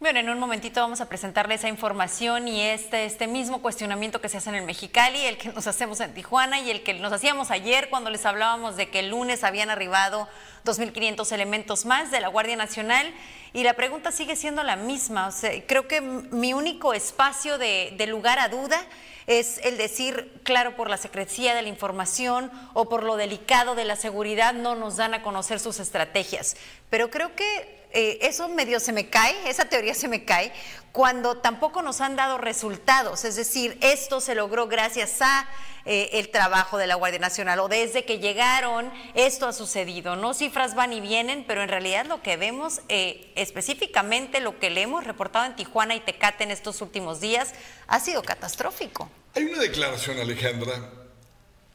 Bueno, 0.05 0.19
en 0.19 0.29
un 0.29 0.37
momentito 0.37 0.81
vamos 0.81 1.01
a 1.01 1.09
presentarle 1.09 1.55
esa 1.55 1.67
información 1.67 2.47
y 2.47 2.61
este, 2.61 3.05
este 3.05 3.25
mismo 3.25 3.63
cuestionamiento 3.63 4.21
que 4.21 4.29
se 4.29 4.37
hace 4.37 4.49
en 4.49 4.57
el 4.57 4.63
Mexicali, 4.63 5.25
el 5.25 5.39
que 5.39 5.49
nos 5.49 5.65
hacemos 5.65 5.99
en 5.99 6.13
Tijuana 6.13 6.59
y 6.59 6.69
el 6.69 6.83
que 6.83 6.93
nos 6.93 7.11
hacíamos 7.11 7.49
ayer 7.49 7.89
cuando 7.89 8.11
les 8.11 8.23
hablábamos 8.27 8.75
de 8.75 8.91
que 8.91 8.99
el 8.99 9.09
lunes 9.09 9.43
habían 9.43 9.71
arribado 9.71 10.27
2.500 10.63 11.31
elementos 11.31 11.87
más 11.87 12.11
de 12.11 12.19
la 12.19 12.27
Guardia 12.27 12.55
Nacional. 12.55 13.11
Y 13.51 13.63
la 13.63 13.73
pregunta 13.73 14.11
sigue 14.11 14.35
siendo 14.35 14.61
la 14.61 14.75
misma. 14.75 15.25
O 15.25 15.31
sea, 15.31 15.49
creo 15.65 15.87
que 15.87 16.01
mi 16.01 16.53
único 16.53 16.93
espacio 16.93 17.57
de, 17.57 17.95
de 17.97 18.05
lugar 18.05 18.37
a 18.37 18.47
duda 18.47 18.79
es 19.25 19.57
el 19.63 19.75
decir, 19.75 20.39
claro, 20.43 20.75
por 20.75 20.87
la 20.87 20.97
secrecía 20.97 21.55
de 21.55 21.63
la 21.63 21.69
información 21.69 22.51
o 22.75 22.89
por 22.89 23.01
lo 23.01 23.17
delicado 23.17 23.73
de 23.73 23.85
la 23.85 23.95
seguridad 23.95 24.53
no 24.53 24.75
nos 24.75 24.97
dan 24.97 25.15
a 25.15 25.23
conocer 25.23 25.59
sus 25.59 25.79
estrategias. 25.79 26.57
Pero 26.91 27.09
creo 27.09 27.35
que 27.35 27.84
eh, 27.95 28.19
eso 28.21 28.49
medio 28.49 28.79
se 28.79 28.91
me 28.91 29.09
cae, 29.09 29.33
esa 29.49 29.65
teoría 29.65 29.93
se 29.93 30.09
me 30.09 30.25
cae, 30.25 30.51
cuando 30.91 31.37
tampoco 31.37 31.81
nos 31.81 32.01
han 32.01 32.15
dado 32.15 32.37
resultados. 32.37 33.25
Es 33.25 33.35
decir, 33.35 33.77
esto 33.81 34.19
se 34.21 34.35
logró 34.35 34.67
gracias 34.67 35.21
a 35.21 35.47
eh, 35.85 36.09
el 36.13 36.29
trabajo 36.29 36.77
de 36.77 36.87
la 36.87 36.95
Guardia 36.95 37.19
Nacional 37.19 37.59
o 37.59 37.67
desde 37.67 38.05
que 38.05 38.19
llegaron 38.19 38.91
esto 39.13 39.47
ha 39.47 39.53
sucedido. 39.53 40.15
No 40.15 40.33
cifras 40.33 40.75
van 40.75 40.91
y 40.93 40.99
vienen, 40.99 41.45
pero 41.47 41.63
en 41.63 41.69
realidad 41.69 42.05
lo 42.05 42.21
que 42.21 42.37
vemos 42.37 42.81
eh, 42.89 43.31
específicamente, 43.35 44.39
lo 44.41 44.59
que 44.59 44.69
le 44.69 44.81
hemos 44.81 45.03
reportado 45.03 45.45
en 45.45 45.55
Tijuana 45.55 45.95
y 45.95 46.01
Tecate 46.01 46.43
en 46.43 46.51
estos 46.51 46.81
últimos 46.81 47.21
días, 47.21 47.53
ha 47.87 47.99
sido 47.99 48.23
catastrófico. 48.23 49.09
Hay 49.35 49.43
una 49.43 49.59
declaración, 49.59 50.19
Alejandra, 50.19 50.91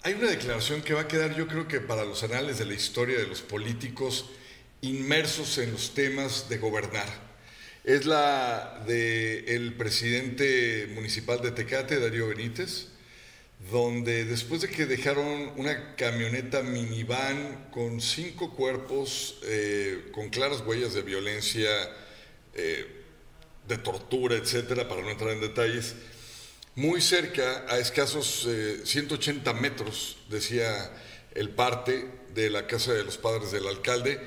hay 0.03 0.15
una 0.15 0.29
declaración 0.29 0.83
que 0.83 0.93
va 0.93 1.03
a 1.03 1.09
quedar 1.09 1.35
yo 1.35 1.47
creo 1.47 1.69
que 1.69 1.81
para 1.81 2.05
los 2.05 2.23
anales 2.23 2.59
de 2.59 2.67
la 2.67 2.75
historia 2.75 3.19
de 3.19 3.27
los 3.27 3.43
políticos 3.43 4.31
inmersos 4.83 5.59
en 5.59 5.73
los 5.73 5.95
temas 5.95 6.49
de 6.49 6.59
gobernar. 6.59 7.09
Es 7.85 8.05
la 8.07 8.83
del 8.87 9.75
presidente 9.75 10.91
municipal 10.95 11.41
de 11.41 11.51
Tecate, 11.51 11.99
Darío 11.99 12.29
Benítez, 12.29 12.89
donde 13.71 14.25
después 14.25 14.63
de 14.63 14.69
que 14.69 14.87
dejaron 14.87 15.53
una 15.57 15.95
camioneta 15.97 16.63
minivan 16.63 17.69
con 17.71 18.01
cinco 18.01 18.55
cuerpos, 18.55 19.39
eh, 19.45 20.09
con 20.13 20.31
claras 20.31 20.63
huellas 20.67 20.95
de 20.95 21.03
violencia, 21.03 21.71
eh, 22.55 22.87
de 23.69 23.79
tortura, 23.79 24.37
etcétera, 24.37 24.89
para 24.89 25.03
no 25.03 25.11
entrar 25.11 25.31
en 25.31 25.41
detalles, 25.41 25.95
muy 26.75 27.01
cerca, 27.01 27.67
a 27.69 27.79
escasos 27.79 28.49
180 28.85 29.51
eh, 29.51 29.55
metros, 29.55 30.19
decía 30.31 30.91
el 31.35 31.51
parte 31.51 32.07
de 32.35 32.49
la 32.49 32.67
casa 32.67 32.93
de 32.93 33.05
los 33.05 33.19
padres 33.19 33.53
del 33.53 33.67
alcalde, 33.67 34.21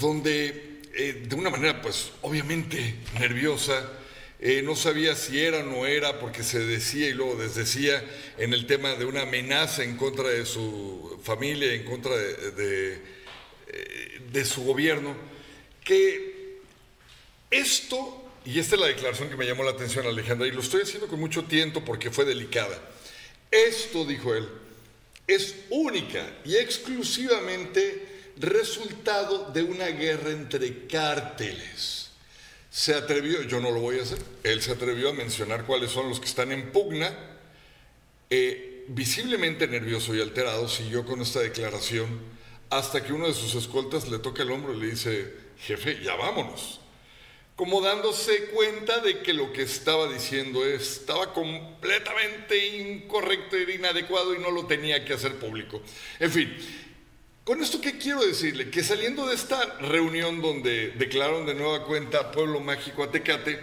donde 0.00 0.80
eh, 0.94 1.26
de 1.28 1.36
una 1.36 1.50
manera 1.50 1.80
pues 1.80 2.10
obviamente 2.22 2.96
nerviosa, 3.20 3.88
eh, 4.40 4.62
no 4.62 4.74
sabía 4.74 5.14
si 5.14 5.40
era 5.40 5.58
o 5.58 5.62
no 5.62 5.86
era 5.86 6.18
porque 6.18 6.42
se 6.42 6.58
decía 6.58 7.08
y 7.08 7.12
luego 7.12 7.36
desdecía 7.36 8.04
en 8.36 8.52
el 8.52 8.66
tema 8.66 8.94
de 8.94 9.04
una 9.04 9.22
amenaza 9.22 9.84
en 9.84 9.96
contra 9.96 10.28
de 10.28 10.44
su 10.44 11.20
familia, 11.22 11.72
en 11.72 11.84
contra 11.84 12.16
de, 12.16 13.00
eh, 13.68 14.20
de 14.32 14.44
su 14.44 14.64
gobierno, 14.64 15.16
que 15.84 16.58
esto, 17.50 18.30
y 18.44 18.58
esta 18.58 18.74
es 18.74 18.80
la 18.80 18.88
declaración 18.88 19.28
que 19.28 19.36
me 19.36 19.46
llamó 19.46 19.62
la 19.62 19.70
atención 19.70 20.06
Alejandra, 20.06 20.46
y 20.46 20.52
lo 20.52 20.62
estoy 20.62 20.82
haciendo 20.82 21.06
con 21.06 21.20
mucho 21.20 21.44
tiento 21.44 21.84
porque 21.84 22.10
fue 22.10 22.24
delicada, 22.24 22.76
esto, 23.50 24.04
dijo 24.04 24.34
él, 24.34 24.48
es 25.28 25.54
única 25.70 26.24
y 26.44 26.56
exclusivamente 26.56 28.07
resultado 28.40 29.50
de 29.52 29.62
una 29.62 29.86
guerra 29.86 30.30
entre 30.30 30.86
cárteles. 30.86 32.10
Se 32.70 32.94
atrevió, 32.94 33.42
yo 33.42 33.60
no 33.60 33.70
lo 33.70 33.80
voy 33.80 33.98
a 33.98 34.02
hacer, 34.02 34.18
él 34.44 34.62
se 34.62 34.72
atrevió 34.72 35.10
a 35.10 35.12
mencionar 35.12 35.64
cuáles 35.64 35.90
son 35.90 36.08
los 36.08 36.20
que 36.20 36.26
están 36.26 36.52
en 36.52 36.70
pugna. 36.70 37.12
Eh, 38.30 38.84
visiblemente 38.88 39.66
nervioso 39.66 40.14
y 40.14 40.20
alterado, 40.20 40.68
siguió 40.68 41.04
con 41.04 41.20
esta 41.20 41.40
declaración 41.40 42.20
hasta 42.70 43.02
que 43.02 43.12
uno 43.12 43.26
de 43.26 43.34
sus 43.34 43.54
escoltas 43.54 44.08
le 44.08 44.18
toca 44.18 44.42
el 44.42 44.50
hombro 44.50 44.74
y 44.74 44.80
le 44.80 44.86
dice, 44.90 45.32
jefe, 45.58 46.00
ya 46.02 46.14
vámonos. 46.14 46.80
Como 47.56 47.80
dándose 47.80 48.46
cuenta 48.46 49.00
de 49.00 49.20
que 49.20 49.32
lo 49.32 49.52
que 49.52 49.62
estaba 49.62 50.06
diciendo 50.12 50.64
estaba 50.64 51.32
completamente 51.32 52.78
incorrecto 52.78 53.56
e 53.56 53.74
inadecuado 53.74 54.34
y 54.34 54.38
no 54.38 54.50
lo 54.50 54.66
tenía 54.66 55.04
que 55.04 55.14
hacer 55.14 55.34
público. 55.36 55.82
En 56.20 56.30
fin, 56.30 56.56
con 57.48 57.62
esto, 57.62 57.80
¿qué 57.80 57.96
quiero 57.96 58.20
decirle? 58.26 58.68
Que 58.68 58.84
saliendo 58.84 59.26
de 59.26 59.34
esta 59.34 59.78
reunión 59.78 60.42
donde 60.42 60.90
declararon 60.98 61.46
de 61.46 61.54
nueva 61.54 61.86
cuenta 61.86 62.30
Pueblo 62.30 62.60
Mágico 62.60 63.02
Atecate, 63.02 63.58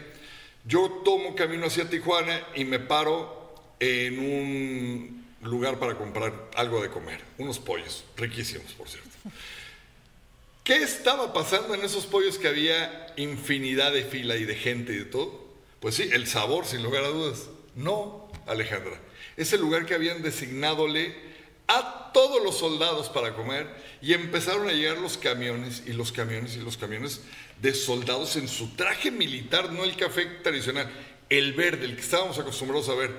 yo 0.65 1.03
tomo 1.05 1.35
camino 1.35 1.67
hacia 1.67 1.87
Tijuana 1.87 2.47
y 2.55 2.65
me 2.65 2.79
paro 2.79 3.53
en 3.79 4.17
un 4.17 5.25
lugar 5.43 5.77
para 5.77 5.99
comprar 5.99 6.49
algo 6.55 6.81
de 6.81 6.89
comer, 6.89 7.21
unos 7.37 7.59
pollos, 7.59 8.03
riquísimos, 8.17 8.73
por 8.73 8.89
cierto. 8.89 9.07
¿Qué 10.63 10.77
estaba 10.77 11.31
pasando 11.31 11.75
en 11.75 11.83
esos 11.83 12.07
pollos 12.07 12.39
que 12.39 12.47
había 12.47 13.13
infinidad 13.17 13.93
de 13.93 14.03
fila 14.03 14.35
y 14.35 14.45
de 14.45 14.55
gente 14.55 14.93
y 14.93 14.97
de 14.97 15.05
todo? 15.05 15.45
Pues 15.79 15.93
sí, 15.93 16.09
el 16.11 16.25
sabor, 16.25 16.65
sin 16.65 16.81
lugar 16.81 17.03
a 17.03 17.09
dudas. 17.09 17.49
No, 17.75 18.31
Alejandra. 18.47 18.99
Es 19.37 19.53
el 19.53 19.61
lugar 19.61 19.85
que 19.85 19.93
habían 19.93 20.23
designadole 20.23 21.34
a 21.67 22.11
todos 22.13 22.43
los 22.43 22.57
soldados 22.57 23.09
para 23.09 23.33
comer 23.33 23.67
y 24.01 24.13
empezaron 24.13 24.67
a 24.67 24.71
llegar 24.71 24.97
los 24.97 25.17
camiones 25.17 25.83
y 25.85 25.93
los 25.93 26.11
camiones 26.11 26.55
y 26.55 26.59
los 26.59 26.77
camiones 26.77 27.21
de 27.61 27.73
soldados 27.73 28.35
en 28.35 28.47
su 28.47 28.75
traje 28.75 29.11
militar, 29.11 29.71
no 29.71 29.83
el 29.83 29.95
café 29.95 30.25
tradicional, 30.43 30.89
el 31.29 31.53
verde, 31.53 31.85
el 31.85 31.95
que 31.95 32.01
estábamos 32.01 32.37
acostumbrados 32.37 32.89
a 32.89 32.95
ver, 32.95 33.11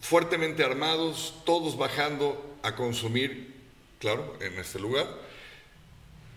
fuertemente 0.00 0.64
armados, 0.64 1.34
todos 1.46 1.76
bajando 1.76 2.56
a 2.62 2.74
consumir, 2.74 3.54
claro, 4.00 4.36
en 4.40 4.58
este 4.58 4.80
lugar, 4.80 5.06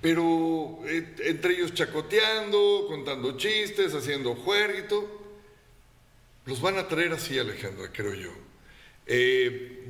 pero 0.01 0.80
eh, 0.86 1.15
entre 1.24 1.56
ellos 1.56 1.74
chacoteando, 1.74 2.86
contando 2.88 3.38
chistes, 3.38 3.96
haciendo 3.96 4.36
jueguito. 4.36 5.24
Los 6.46 6.62
van 6.62 6.77
a 6.77 6.88
traer 6.88 7.13
así, 7.13 7.39
Alejandra, 7.39 7.92
creo 7.92 8.13
yo 8.13 8.44
eh, 9.05 9.88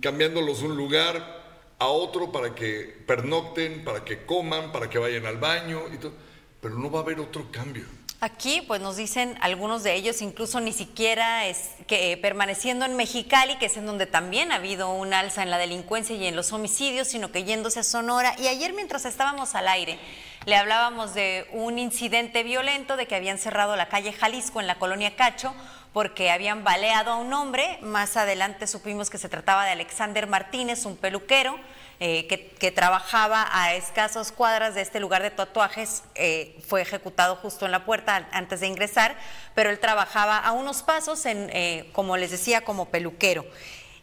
cambiándolos 0.00 0.60
de 0.60 0.66
un 0.66 0.76
lugar 0.76 1.46
a 1.78 1.86
otro 1.88 2.32
para 2.32 2.54
que 2.54 3.02
pernocten, 3.06 3.84
para 3.84 4.04
que 4.04 4.24
coman, 4.24 4.72
para 4.72 4.88
que 4.88 4.98
vayan 4.98 5.26
al 5.26 5.36
baño, 5.36 5.82
y 5.92 5.98
todo, 5.98 6.12
pero 6.60 6.74
no 6.74 6.90
va 6.90 7.00
a 7.00 7.02
haber 7.02 7.20
otro 7.20 7.50
cambio. 7.50 7.84
Aquí, 8.20 8.62
pues 8.66 8.80
nos 8.80 8.96
dicen 8.96 9.36
algunos 9.42 9.82
de 9.82 9.94
ellos, 9.94 10.22
incluso 10.22 10.58
ni 10.60 10.72
siquiera 10.72 11.46
es 11.46 11.72
que 11.86 12.12
eh, 12.12 12.16
permaneciendo 12.16 12.86
en 12.86 12.96
Mexicali, 12.96 13.58
que 13.58 13.66
es 13.66 13.76
en 13.76 13.84
donde 13.84 14.06
también 14.06 14.52
ha 14.52 14.54
habido 14.54 14.90
un 14.90 15.12
alza 15.12 15.42
en 15.42 15.50
la 15.50 15.58
delincuencia 15.58 16.16
y 16.16 16.26
en 16.26 16.34
los 16.34 16.50
homicidios, 16.54 17.08
sino 17.08 17.30
que 17.30 17.44
yéndose 17.44 17.80
a 17.80 17.82
Sonora. 17.82 18.34
Y 18.38 18.46
ayer, 18.46 18.72
mientras 18.72 19.04
estábamos 19.04 19.54
al 19.54 19.68
aire, 19.68 19.98
le 20.46 20.56
hablábamos 20.56 21.12
de 21.12 21.46
un 21.52 21.78
incidente 21.78 22.42
violento, 22.44 22.96
de 22.96 23.06
que 23.06 23.16
habían 23.16 23.38
cerrado 23.38 23.76
la 23.76 23.88
calle 23.88 24.12
Jalisco 24.12 24.60
en 24.60 24.66
la 24.66 24.78
colonia 24.78 25.16
Cacho 25.16 25.52
porque 25.92 26.30
habían 26.30 26.62
baleado 26.62 27.12
a 27.12 27.16
un 27.16 27.32
hombre. 27.32 27.78
Más 27.82 28.16
adelante 28.16 28.66
supimos 28.66 29.10
que 29.10 29.18
se 29.18 29.28
trataba 29.28 29.64
de 29.64 29.72
Alexander 29.72 30.26
Martínez, 30.26 30.84
un 30.84 30.96
peluquero. 30.96 31.58
Eh, 31.98 32.26
que, 32.26 32.70
trabajaba 32.70 33.48
a 33.50 33.74
escasos 33.74 34.30
cuadras 34.30 34.74
de 34.74 34.82
este 34.82 35.00
lugar 35.00 35.22
de 35.22 35.30
tatuajes, 35.30 36.02
eh, 36.14 36.54
fue 36.68 36.82
ejecutado 36.82 37.36
justo 37.36 37.64
en 37.64 37.72
la 37.72 37.86
puerta 37.86 38.28
antes 38.32 38.60
de 38.60 38.66
ingresar, 38.66 39.16
pero 39.54 39.70
él 39.70 39.78
trabajaba 39.78 40.36
a 40.36 40.52
unos 40.52 40.82
pasos, 40.82 41.24
en, 41.24 41.48
eh, 41.54 41.88
como 41.92 42.18
les 42.18 42.30
decía, 42.30 42.60
como 42.60 42.90
peluquero. 42.90 43.46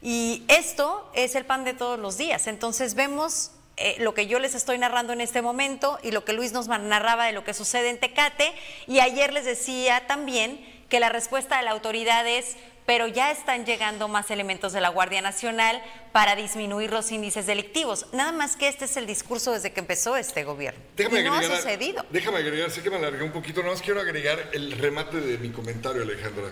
Y 0.01 0.43
esto 0.47 1.11
es 1.13 1.35
el 1.35 1.45
pan 1.45 1.65
de 1.65 1.75
todos 1.75 1.99
los 1.99 2.17
días. 2.17 2.47
Entonces 2.47 2.95
vemos 2.95 3.51
lo 3.99 4.13
que 4.13 4.27
yo 4.27 4.39
les 4.39 4.55
estoy 4.55 4.77
narrando 4.77 5.13
en 5.13 5.21
este 5.21 5.41
momento 5.41 5.99
y 6.03 6.11
lo 6.11 6.25
que 6.25 6.33
Luis 6.33 6.51
nos 6.51 6.67
narraba 6.67 7.25
de 7.25 7.31
lo 7.31 7.43
que 7.43 7.53
sucede 7.53 7.89
en 7.89 7.99
Tecate. 7.99 8.53
Y 8.87 8.99
ayer 8.99 9.33
les 9.33 9.45
decía 9.45 10.05
también 10.07 10.63
que 10.89 10.99
la 10.99 11.09
respuesta 11.09 11.57
de 11.57 11.63
la 11.63 11.71
autoridad 11.71 12.27
es 12.27 12.55
pero 12.85 13.07
ya 13.07 13.31
están 13.31 13.65
llegando 13.65 14.07
más 14.07 14.29
elementos 14.31 14.73
de 14.73 14.81
la 14.81 14.89
Guardia 14.89 15.21
Nacional 15.21 15.81
para 16.11 16.35
disminuir 16.35 16.91
los 16.91 17.11
índices 17.11 17.45
delictivos. 17.45 18.07
Nada 18.11 18.31
más 18.31 18.55
que 18.55 18.67
este 18.67 18.85
es 18.85 18.97
el 18.97 19.05
discurso 19.05 19.51
desde 19.53 19.71
que 19.71 19.79
empezó 19.79 20.17
este 20.17 20.43
gobierno. 20.43 20.81
Déjame 20.95 21.23
no 21.23 21.33
ha 21.33 21.43
sucedido. 21.43 22.05
Déjame 22.09 22.39
agregar, 22.39 22.69
sé 22.71 22.83
que 22.83 22.89
me 22.89 22.97
alargué 22.97 23.23
un 23.23 23.31
poquito, 23.31 23.61
nada 23.61 23.73
más 23.73 23.81
quiero 23.81 24.01
agregar 24.01 24.49
el 24.53 24.71
remate 24.73 25.21
de 25.21 25.37
mi 25.37 25.49
comentario, 25.49 26.01
Alejandra. 26.03 26.51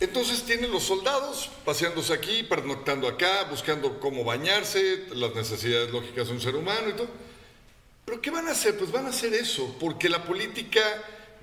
Entonces 0.00 0.42
tienen 0.44 0.70
los 0.70 0.84
soldados 0.84 1.50
paseándose 1.62 2.14
aquí, 2.14 2.42
pernoctando 2.42 3.06
acá, 3.06 3.44
buscando 3.50 4.00
cómo 4.00 4.24
bañarse, 4.24 5.04
las 5.14 5.34
necesidades 5.34 5.90
lógicas 5.90 6.28
de 6.28 6.32
un 6.32 6.40
ser 6.40 6.56
humano 6.56 6.88
y 6.88 6.94
todo. 6.94 7.08
Pero 8.06 8.22
¿qué 8.22 8.30
van 8.30 8.48
a 8.48 8.52
hacer? 8.52 8.78
Pues 8.78 8.90
van 8.90 9.04
a 9.04 9.10
hacer 9.10 9.34
eso, 9.34 9.76
porque 9.78 10.08
la 10.08 10.24
política 10.24 10.80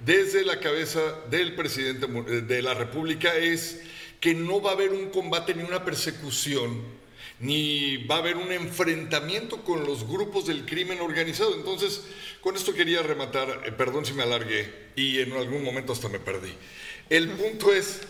desde 0.03 0.43
la 0.43 0.59
cabeza 0.59 0.99
del 1.29 1.53
presidente 1.53 2.07
de 2.07 2.61
la 2.63 2.73
República 2.73 3.35
es 3.35 3.79
que 4.19 4.33
no 4.33 4.59
va 4.59 4.71
a 4.71 4.73
haber 4.73 4.91
un 4.91 5.11
combate 5.11 5.53
ni 5.53 5.63
una 5.63 5.85
persecución, 5.85 6.81
ni 7.39 7.97
va 8.05 8.15
a 8.15 8.19
haber 8.19 8.37
un 8.37 8.51
enfrentamiento 8.51 9.63
con 9.63 9.85
los 9.85 10.07
grupos 10.07 10.47
del 10.47 10.65
crimen 10.65 10.99
organizado. 10.99 11.55
Entonces, 11.55 12.01
con 12.41 12.55
esto 12.55 12.73
quería 12.73 13.03
rematar, 13.03 13.61
eh, 13.65 13.71
perdón 13.71 14.03
si 14.03 14.13
me 14.13 14.23
alargué 14.23 14.89
y 14.95 15.19
en 15.19 15.33
algún 15.33 15.63
momento 15.63 15.93
hasta 15.93 16.09
me 16.09 16.19
perdí. 16.19 16.53
El 17.09 17.29
punto 17.29 17.71
es 17.71 18.01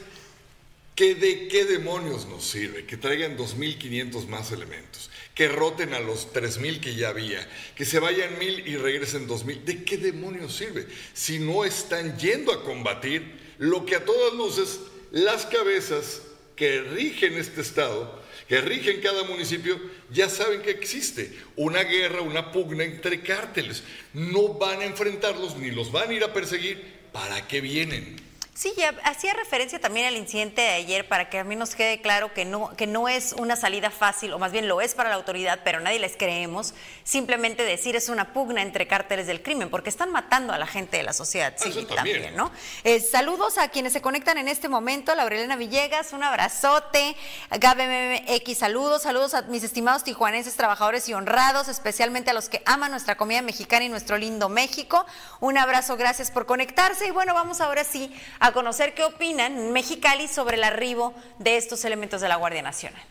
que 0.97 1.13
de 1.13 1.47
qué 1.47 1.63
demonios 1.63 2.25
nos 2.25 2.43
sirve 2.43 2.85
que 2.85 2.97
traigan 2.97 3.37
2.500 3.37 4.25
más 4.25 4.51
elementos, 4.51 5.11
que 5.35 5.47
roten 5.47 5.93
a 5.93 5.99
los 5.99 6.33
3.000 6.33 6.79
que 6.79 6.95
ya 6.95 7.09
había, 7.09 7.47
que 7.75 7.85
se 7.85 7.99
vayan 7.99 8.39
1.000 8.39 8.67
y 8.67 8.77
regresen 8.77 9.27
2.000. 9.27 9.63
¿De 9.63 9.83
qué 9.83 9.97
demonios 9.97 10.55
sirve 10.55 10.87
si 11.13 11.37
no 11.37 11.65
están 11.65 12.17
yendo 12.17 12.51
a 12.51 12.63
combatir 12.63 13.31
lo 13.59 13.85
que 13.85 13.95
a 13.95 14.05
todas 14.05 14.33
luces 14.33 14.79
las 15.11 15.45
cabezas 15.45 16.23
que 16.55 16.81
rigen 16.81 17.37
este 17.37 17.61
estado 17.61 18.19
que 18.47 18.61
rigen 18.61 18.99
cada 19.01 19.23
municipio 19.23 19.79
ya 20.09 20.29
saben 20.29 20.61
que 20.61 20.71
existe 20.71 21.31
una 21.57 21.83
guerra, 21.83 22.21
una 22.21 22.51
pugna 22.51 22.85
entre 22.85 23.21
cárteles. 23.21 23.83
No 24.13 24.53
van 24.53 24.79
a 24.79 24.85
enfrentarlos 24.85 25.57
ni 25.57 25.69
los 25.69 25.91
van 25.91 26.09
a 26.09 26.13
ir 26.13 26.23
a 26.23 26.33
perseguir. 26.33 26.81
¿Para 27.11 27.45
qué 27.45 27.59
vienen? 27.59 28.26
Sí, 28.57 28.73
ya 28.75 28.95
hacía 29.03 29.35
referencia 29.35 29.79
también 29.79 30.07
al 30.07 30.17
incidente 30.17 30.61
de 30.61 30.69
ayer 30.69 31.07
para 31.07 31.29
que 31.29 31.37
a 31.37 31.43
mí 31.43 31.55
nos 31.55 31.75
quede 31.75 32.01
claro 32.01 32.33
que 32.33 32.43
no, 32.43 32.75
que 32.75 32.87
no 32.87 33.07
es 33.07 33.33
una 33.33 33.55
salida 33.55 33.91
fácil, 33.91 34.33
o 34.33 34.39
más 34.39 34.51
bien 34.51 34.67
lo 34.67 34.81
es 34.81 34.95
para 34.95 35.09
la 35.09 35.15
autoridad, 35.15 35.59
pero 35.63 35.79
nadie 35.79 35.99
les 35.99 36.17
creemos. 36.17 36.73
Simplemente 37.03 37.61
decir 37.61 37.95
es 37.95 38.09
una 38.09 38.33
pugna 38.33 38.63
entre 38.63 38.87
cárteles 38.87 39.27
del 39.27 39.43
crimen, 39.43 39.69
porque 39.69 39.91
están 39.91 40.11
matando 40.11 40.53
a 40.53 40.57
la 40.57 40.65
gente 40.65 40.97
de 40.97 41.03
la 41.03 41.13
sociedad 41.13 41.55
civil 41.55 41.85
también. 41.85 42.35
¿no? 42.35 42.49
Eh, 42.83 42.99
saludos 42.99 43.59
a 43.59 43.67
quienes 43.67 43.93
se 43.93 44.01
conectan 44.01 44.39
en 44.39 44.47
este 44.47 44.69
momento, 44.69 45.13
Laurelena 45.13 45.55
Villegas, 45.55 46.11
un 46.13 46.23
abrazote, 46.23 47.15
Gabe 47.59 48.23
MX, 48.27 48.57
saludos, 48.57 49.03
saludos 49.03 49.35
a 49.35 49.43
mis 49.43 49.63
estimados 49.63 50.03
tijuanenses, 50.03 50.55
trabajadores 50.55 51.07
y 51.09 51.13
honrados, 51.13 51.67
especialmente 51.67 52.31
a 52.31 52.33
los 52.33 52.49
que 52.49 52.63
aman 52.65 52.89
nuestra 52.89 53.17
comida 53.17 53.43
mexicana 53.43 53.85
y 53.85 53.89
nuestro 53.89 54.17
lindo 54.17 54.49
México. 54.49 55.05
Un 55.41 55.59
abrazo, 55.59 55.95
gracias 55.95 56.31
por 56.31 56.47
conectarse 56.47 57.05
y 57.05 57.11
bueno, 57.11 57.35
vamos 57.35 57.61
ahora 57.61 57.83
sí 57.83 58.11
a 58.39 58.46
a 58.47 58.53
conocer 58.53 58.93
qué 58.95 59.03
opinan 59.03 59.73
Mexicali 59.73 60.27
sobre 60.27 60.55
el 60.55 60.63
arribo 60.63 61.13
de 61.37 61.57
estos 61.57 61.83
elementos 61.83 62.21
de 62.21 62.29
la 62.29 62.37
Guardia 62.37 62.61
Nacional. 62.61 63.01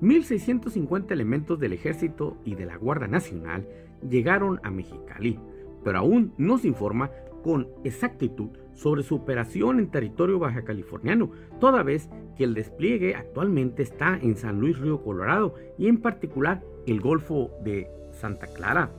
1.650 0.00 1.12
elementos 1.12 1.60
del 1.60 1.74
Ejército 1.74 2.38
y 2.42 2.54
de 2.54 2.64
la 2.64 2.76
Guardia 2.76 3.08
Nacional 3.08 3.68
llegaron 4.08 4.58
a 4.62 4.70
Mexicali, 4.70 5.38
pero 5.84 5.98
aún 5.98 6.32
no 6.38 6.56
se 6.56 6.68
informa 6.68 7.10
con 7.44 7.68
exactitud 7.84 8.48
sobre 8.72 9.02
su 9.02 9.16
operación 9.16 9.78
en 9.78 9.90
territorio 9.90 10.38
baja 10.38 10.64
californiano, 10.64 11.30
toda 11.60 11.82
vez 11.82 12.08
que 12.38 12.44
el 12.44 12.54
despliegue 12.54 13.14
actualmente 13.14 13.82
está 13.82 14.18
en 14.22 14.38
San 14.38 14.60
Luis 14.60 14.78
Río 14.78 15.04
Colorado 15.04 15.56
y 15.76 15.88
en 15.88 16.00
particular 16.00 16.62
el 16.86 17.02
Golfo 17.02 17.50
de 17.62 17.86
Santa 18.18 18.46
Clara. 18.46 18.90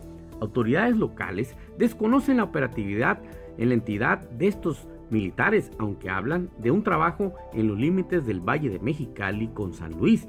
Autoridades 0.42 0.96
locales 0.96 1.56
desconocen 1.80 2.38
la 2.38 2.44
operatividad 2.44 3.20
en 3.58 3.70
la 3.70 3.76
entidad 3.76 4.20
de 4.20 4.48
estos 4.48 4.88
militares, 5.10 5.72
aunque 5.78 6.10
hablan 6.10 6.50
de 6.58 6.72
un 6.72 6.84
trabajo 6.84 7.34
en 7.54 7.68
los 7.68 7.78
límites 7.78 8.26
del 8.26 8.40
Valle 8.40 8.70
de 8.70 8.80
Mexicali 8.80 9.48
con 9.48 9.74
San 9.74 9.92
Luis. 9.94 10.28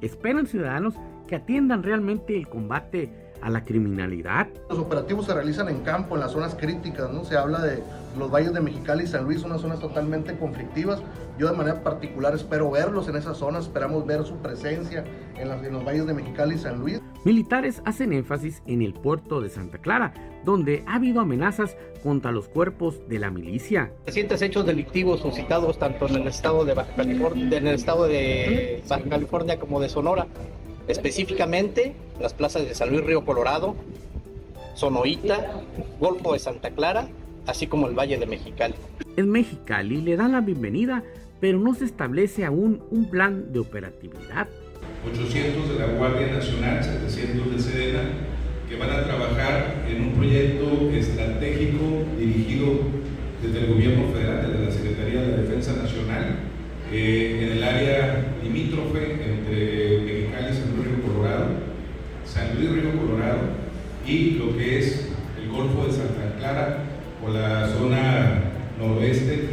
Esperan 0.00 0.46
ciudadanos 0.46 0.94
que 1.26 1.36
atiendan 1.36 1.82
realmente 1.82 2.36
el 2.36 2.48
combate 2.48 3.25
a 3.40 3.50
la 3.50 3.64
criminalidad. 3.64 4.48
Los 4.68 4.78
operativos 4.78 5.26
se 5.26 5.34
realizan 5.34 5.68
en 5.68 5.80
campo, 5.80 6.14
en 6.14 6.20
las 6.20 6.32
zonas 6.32 6.54
críticas, 6.54 7.10
¿no? 7.10 7.24
Se 7.24 7.36
habla 7.36 7.60
de 7.60 7.82
los 8.18 8.30
valles 8.30 8.52
de 8.52 8.60
Mexicali 8.60 9.04
y 9.04 9.06
San 9.06 9.24
Luis, 9.24 9.42
unas 9.42 9.60
zonas 9.60 9.80
totalmente 9.80 10.36
conflictivas. 10.38 11.02
Yo 11.38 11.50
de 11.50 11.56
manera 11.56 11.82
particular 11.82 12.34
espero 12.34 12.70
verlos 12.70 13.08
en 13.08 13.16
esas 13.16 13.36
zonas, 13.36 13.66
esperamos 13.66 14.06
ver 14.06 14.24
su 14.24 14.36
presencia 14.36 15.04
en, 15.36 15.52
en 15.52 15.72
los 15.72 15.84
valles 15.84 16.06
de 16.06 16.14
Mexicali 16.14 16.54
y 16.54 16.58
San 16.58 16.80
Luis. 16.80 17.00
Militares 17.24 17.82
hacen 17.84 18.12
énfasis 18.12 18.62
en 18.66 18.82
el 18.82 18.94
puerto 18.94 19.40
de 19.40 19.50
Santa 19.50 19.78
Clara, 19.78 20.14
donde 20.44 20.82
ha 20.86 20.94
habido 20.94 21.20
amenazas 21.20 21.76
contra 22.02 22.32
los 22.32 22.48
cuerpos 22.48 23.00
de 23.08 23.18
la 23.18 23.30
milicia. 23.30 23.92
Recientes 24.06 24.40
hechos 24.40 24.64
delictivos 24.64 25.20
suscitados 25.20 25.78
tanto 25.78 26.08
en 26.08 26.14
el 26.14 26.28
estado 26.28 26.64
de 26.64 26.72
Baja 26.72 26.94
California, 26.94 27.58
en 27.58 27.66
el 27.66 27.74
estado 27.74 28.06
de 28.06 28.82
Baja 28.88 29.08
California 29.10 29.58
como 29.58 29.80
de 29.80 29.88
Sonora, 29.88 30.26
específicamente 30.88 31.94
las 32.20 32.34
plazas 32.34 32.66
de 32.66 32.74
San 32.74 32.90
Luis 32.90 33.04
Río 33.04 33.24
Colorado, 33.24 33.74
Sonoita, 34.74 35.62
Golfo 36.00 36.32
de 36.32 36.38
Santa 36.38 36.70
Clara, 36.70 37.08
así 37.46 37.66
como 37.66 37.88
el 37.88 37.94
Valle 37.94 38.18
de 38.18 38.26
Mexicali. 38.26 38.74
En 39.16 39.30
Mexicali 39.30 40.00
le 40.00 40.16
dan 40.16 40.32
la 40.32 40.40
bienvenida, 40.40 41.02
pero 41.40 41.58
no 41.58 41.74
se 41.74 41.84
establece 41.84 42.44
aún 42.44 42.82
un 42.90 43.08
plan 43.08 43.52
de 43.52 43.60
operatividad 43.60 44.48
800 45.06 45.68
de 45.68 45.78
la 45.78 45.92
Guardia 45.92 46.26
Nacional, 46.28 46.82
700 46.82 47.52
de 47.52 47.58
Sedena, 47.60 48.00
que 48.68 48.76
van 48.76 48.90
a 48.90 49.04
trabajar 49.04 49.84
en 49.88 50.02
un 50.02 50.12
proyecto 50.12 50.90
estratégico 50.90 52.04
dirigido 52.18 52.80
desde 53.42 53.60
el 53.60 53.74
gobierno 53.74 54.08
federal, 54.12 54.50
desde 54.50 54.64
la 54.64 54.72
Secretaría 54.72 55.22
de 55.22 55.42
Defensa 55.42 55.74
Nacional, 55.74 56.36
eh, 56.92 57.40
en 57.42 57.52
el 57.58 57.62
área 57.62 58.34
limítrofe 58.42 59.12
entre 59.12 60.00
Mexicali 60.00 60.50
y 60.50 60.54
San 60.54 60.76
Luis 60.76 60.88
Río 60.88 61.02
Colorado, 61.02 61.46
San 62.36 62.54
Luis 62.54 62.70
Río 62.70 63.00
Colorado 63.00 63.38
y 64.06 64.32
lo 64.32 64.54
que 64.56 64.78
es 64.78 65.08
el 65.40 65.48
Golfo 65.48 65.86
de 65.86 65.92
Santa 65.92 66.36
Clara 66.38 66.84
o 67.24 67.30
la 67.30 67.66
zona 67.68 68.42
noroeste 68.78 69.48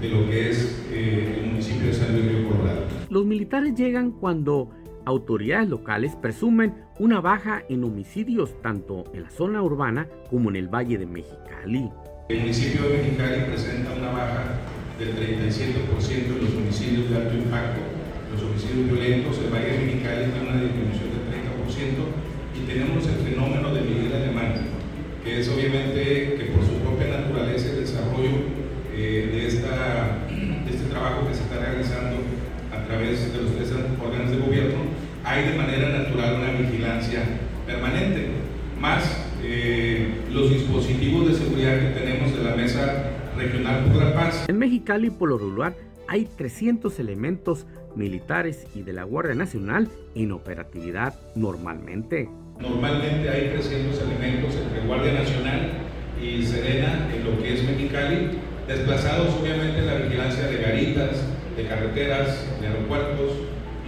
de 0.00 0.08
lo 0.08 0.30
que 0.30 0.50
es 0.50 0.86
eh, 0.92 1.40
el 1.40 1.50
municipio 1.50 1.88
de 1.88 1.92
San 1.92 2.12
Luis 2.12 2.30
Río 2.30 2.48
Colorado. 2.48 2.82
Los 3.10 3.26
militares 3.26 3.74
llegan 3.74 4.12
cuando 4.12 4.70
autoridades 5.04 5.68
locales 5.68 6.14
presumen 6.14 6.74
una 7.00 7.20
baja 7.20 7.62
en 7.68 7.82
homicidios 7.82 8.54
tanto 8.62 9.04
en 9.12 9.24
la 9.24 9.30
zona 9.30 9.60
urbana 9.60 10.06
como 10.30 10.50
en 10.50 10.56
el 10.56 10.68
Valle 10.68 10.96
de 10.96 11.06
Mexicali. 11.06 11.90
El 12.28 12.40
municipio 12.40 12.88
de 12.88 12.98
Mexicali 12.98 13.42
presenta 13.48 13.94
una 13.98 14.12
baja 14.12 14.44
del 14.98 15.08
37% 15.16 15.58
en 16.10 16.44
los 16.44 16.54
homicidios 16.54 17.10
de 17.10 17.16
alto 17.16 17.36
impacto, 17.36 17.80
los 18.32 18.42
homicidios 18.42 18.90
violentos, 18.90 19.38
el 19.38 19.50
Valle 19.50 19.72
de 19.72 19.78
Mexicali 19.86 20.30
tiene 20.30 20.48
una 20.50 20.60
disminución 20.60 21.08
del 21.10 21.24
30% 21.34 22.27
y 22.27 22.27
tenemos 22.68 23.06
el 23.06 23.24
fenómeno 23.24 23.72
de 23.72 23.80
Miguel 23.80 24.12
Alemán, 24.12 24.52
que 25.24 25.40
es 25.40 25.48
obviamente 25.48 26.36
que 26.36 26.52
por 26.52 26.62
su 26.62 26.74
propia 26.84 27.08
naturaleza 27.20 27.70
el 27.70 27.80
desarrollo 27.80 28.44
eh, 28.94 29.30
de, 29.32 29.46
esta, 29.46 30.18
de 30.28 30.70
este 30.70 30.90
trabajo 30.90 31.26
que 31.26 31.34
se 31.34 31.42
está 31.44 31.60
realizando 31.60 32.18
a 32.70 32.84
través 32.86 33.32
de 33.32 33.42
los 33.42 33.56
tres 33.56 33.72
órganos 33.72 34.30
de 34.30 34.36
gobierno, 34.36 34.76
hay 35.24 35.48
de 35.48 35.56
manera 35.56 35.88
natural 35.98 36.40
una 36.40 36.60
vigilancia 36.60 37.22
permanente, 37.66 38.28
más 38.78 39.02
eh, 39.42 40.08
los 40.30 40.50
dispositivos 40.50 41.28
de 41.28 41.34
seguridad 41.34 41.80
que 41.80 41.98
tenemos 41.98 42.36
de 42.36 42.44
la 42.44 42.54
Mesa 42.54 43.12
Regional 43.36 43.84
por 43.84 44.04
la 44.04 44.14
Paz. 44.14 44.44
En 44.46 44.58
Mexicali, 44.58 45.08
por 45.08 45.30
lo 45.30 45.38
regular, 45.38 45.74
hay 46.06 46.26
300 46.36 46.98
elementos 46.98 47.66
militares 47.94 48.66
y 48.74 48.82
de 48.82 48.92
la 48.92 49.04
Guardia 49.04 49.34
Nacional 49.34 49.88
en 50.14 50.32
operatividad 50.32 51.14
normalmente. 51.34 52.28
Normalmente 52.60 53.30
hay 53.30 53.50
300 53.50 54.00
elementos 54.02 54.54
entre 54.56 54.86
Guardia 54.86 55.12
Nacional 55.12 55.70
y 56.20 56.42
Serena 56.42 57.08
en 57.14 57.24
lo 57.24 57.42
que 57.42 57.54
es 57.54 57.62
Mexicali, 57.62 58.30
desplazados 58.66 59.34
obviamente 59.40 59.78
en 59.78 59.86
la 59.86 59.94
vigilancia 59.94 60.48
de 60.48 60.58
garitas, 60.58 61.24
de 61.56 61.64
carreteras, 61.64 62.44
de 62.60 62.66
aeropuertos, 62.66 63.32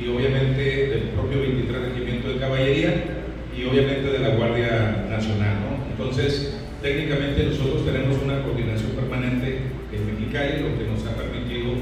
y 0.00 0.08
obviamente 0.08 0.62
del 0.88 1.02
propio 1.12 1.40
23 1.40 1.92
Regimiento 1.92 2.28
de 2.30 2.38
Caballería 2.38 2.94
y 3.56 3.64
obviamente 3.64 4.10
de 4.10 4.18
la 4.18 4.30
Guardia 4.30 5.04
Nacional. 5.10 5.56
¿no? 5.60 5.84
Entonces, 5.90 6.56
técnicamente 6.80 7.44
nosotros 7.44 7.84
tenemos 7.84 8.16
una 8.22 8.42
coordinación 8.42 8.92
permanente 8.92 9.58
en 9.92 10.06
Mexicali, 10.06 10.62
lo 10.62 10.78
que 10.78 10.88
nos 10.88 11.04
ha 11.04 11.14
permitido 11.16 11.72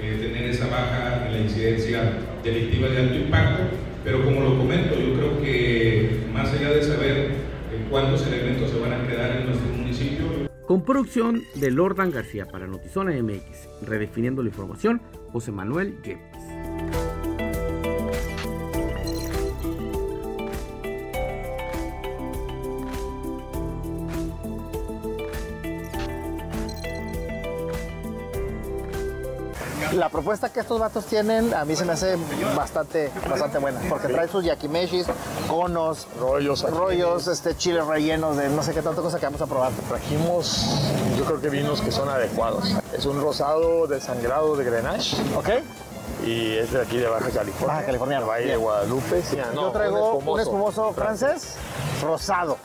eh, 0.00 0.18
tener 0.22 0.48
esa 0.48 0.68
baja 0.68 1.26
en 1.26 1.32
la 1.34 1.38
incidencia 1.40 2.00
delictiva 2.42 2.88
de 2.88 2.98
alto 2.98 3.14
impacto, 3.16 3.62
pero 4.02 4.24
como 4.24 4.40
lo 4.40 4.56
comento, 4.56 4.94
yo 4.94 5.14
creo 5.14 5.42
que 5.42 5.95
de 6.70 6.82
saber 6.82 7.16
eh, 7.16 7.86
cuántos 7.90 8.26
elementos 8.26 8.70
se 8.70 8.78
van 8.78 8.92
a 8.92 9.06
quedar 9.06 9.36
en 9.36 9.46
nuestro 9.46 9.68
municipio, 9.68 10.26
con 10.66 10.84
producción 10.84 11.42
de 11.54 11.70
Lordan 11.70 12.10
García 12.10 12.46
para 12.46 12.66
Notizona 12.66 13.12
MX, 13.12 13.86
redefiniendo 13.86 14.42
la 14.42 14.48
información, 14.48 15.00
José 15.32 15.52
Manuel 15.52 15.94
Yepes. 16.02 16.35
La 29.94 30.08
propuesta 30.08 30.52
que 30.52 30.60
estos 30.60 30.78
vatos 30.80 31.06
tienen 31.06 31.54
a 31.54 31.64
mí 31.64 31.76
se 31.76 31.84
me 31.84 31.92
hace 31.92 32.16
bastante, 32.56 33.10
bastante 33.28 33.58
buena, 33.58 33.80
porque 33.88 34.08
trae 34.08 34.28
sus 34.28 34.44
yakimeshis, 34.44 35.06
conos, 35.48 36.06
rollos, 36.20 36.62
rollos, 36.70 37.28
este, 37.28 37.56
chiles 37.56 37.86
rellenos 37.86 38.36
de 38.36 38.48
no 38.48 38.62
sé 38.62 38.74
qué 38.74 38.82
tanta 38.82 39.00
cosa 39.00 39.18
que 39.18 39.26
vamos 39.26 39.40
a 39.40 39.46
probar. 39.46 39.72
Trajimos, 39.88 40.66
yo 41.16 41.24
creo 41.24 41.40
que 41.40 41.48
vinos 41.50 41.80
que 41.80 41.92
son 41.92 42.08
adecuados. 42.08 42.74
Es 42.92 43.06
un 43.06 43.20
rosado 43.20 43.86
desangrado 43.86 44.56
de 44.56 44.64
Grenache. 44.64 45.16
Ok. 45.36 45.48
y 46.26 46.56
es 46.56 46.72
de 46.72 46.82
aquí 46.82 46.98
de 46.98 47.06
Baja 47.06 47.30
California. 47.30 47.66
Baja 47.66 47.86
California. 47.86 48.20
Valle 48.20 48.46
de 48.46 48.56
Guadalupe. 48.56 49.22
Sí, 49.22 49.36
Yo 49.36 49.52
no, 49.52 49.70
traigo 49.70 50.16
un 50.16 50.28
un 50.28 50.40
espumoso, 50.40 50.92
francés 50.92 51.54
rosado, 52.02 52.58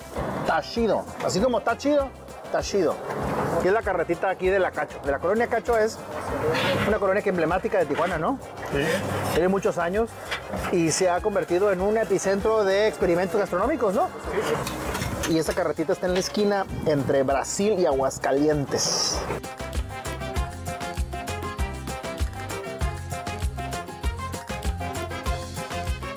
tachido. 0.45 1.03
Así 1.25 1.39
como 1.39 1.59
está 1.59 1.77
chido, 1.77 2.09
tachido. 2.51 2.95
Y 3.63 3.67
es 3.67 3.73
la 3.73 3.81
carretita 3.81 4.29
aquí 4.29 4.47
de 4.47 4.59
la 4.59 4.71
Cacho. 4.71 4.99
De 5.05 5.11
la 5.11 5.19
colonia 5.19 5.47
Cacho 5.47 5.77
es 5.77 5.97
una 6.87 6.97
colonia 6.97 7.21
que 7.21 7.29
emblemática 7.29 7.77
de 7.77 7.85
Tijuana, 7.85 8.17
¿no? 8.17 8.39
Sí. 8.71 8.83
Tiene 9.33 9.47
muchos 9.47 9.77
años 9.77 10.09
y 10.71 10.91
se 10.91 11.09
ha 11.09 11.21
convertido 11.21 11.71
en 11.71 11.81
un 11.81 11.97
epicentro 11.97 12.63
de 12.63 12.87
experimentos 12.87 13.39
gastronómicos, 13.39 13.93
¿no? 13.93 14.09
Y 15.29 15.37
esa 15.37 15.53
carretita 15.53 15.93
está 15.93 16.07
en 16.07 16.13
la 16.13 16.19
esquina 16.19 16.65
entre 16.85 17.23
Brasil 17.23 17.75
y 17.77 17.85
Aguascalientes. 17.85 19.17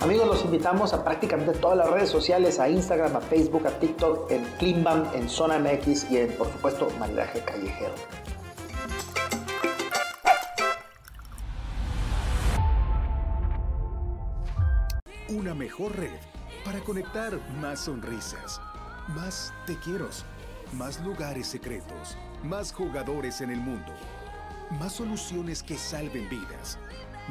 Amigos, 0.04 0.26
los 0.26 0.44
invitamos 0.44 0.92
a 0.92 1.02
prácticamente 1.02 1.54
todas 1.54 1.78
las 1.78 1.88
redes 1.88 2.10
sociales, 2.10 2.60
a 2.60 2.68
Instagram, 2.68 3.16
a 3.16 3.22
Facebook, 3.22 3.66
a 3.66 3.70
TikTok, 3.70 4.30
en 4.30 4.44
Climbam, 4.58 5.06
en 5.14 5.30
Zona 5.30 5.58
MX 5.58 6.10
y 6.10 6.18
en, 6.18 6.36
por 6.36 6.52
supuesto, 6.52 6.90
Maridaje 6.98 7.40
Callejero. 7.40 7.94
Una 15.30 15.54
mejor 15.54 15.96
red 15.96 16.20
para 16.66 16.80
conectar 16.80 17.32
más 17.62 17.80
sonrisas, 17.80 18.60
más 19.16 19.54
te 19.64 19.74
quiero, 19.78 20.10
más 20.74 21.00
lugares 21.00 21.46
secretos, 21.46 22.18
más 22.42 22.74
jugadores 22.74 23.40
en 23.40 23.48
el 23.48 23.58
mundo, 23.58 23.94
más 24.78 24.92
soluciones 24.92 25.62
que 25.62 25.78
salven 25.78 26.28
vidas, 26.28 26.78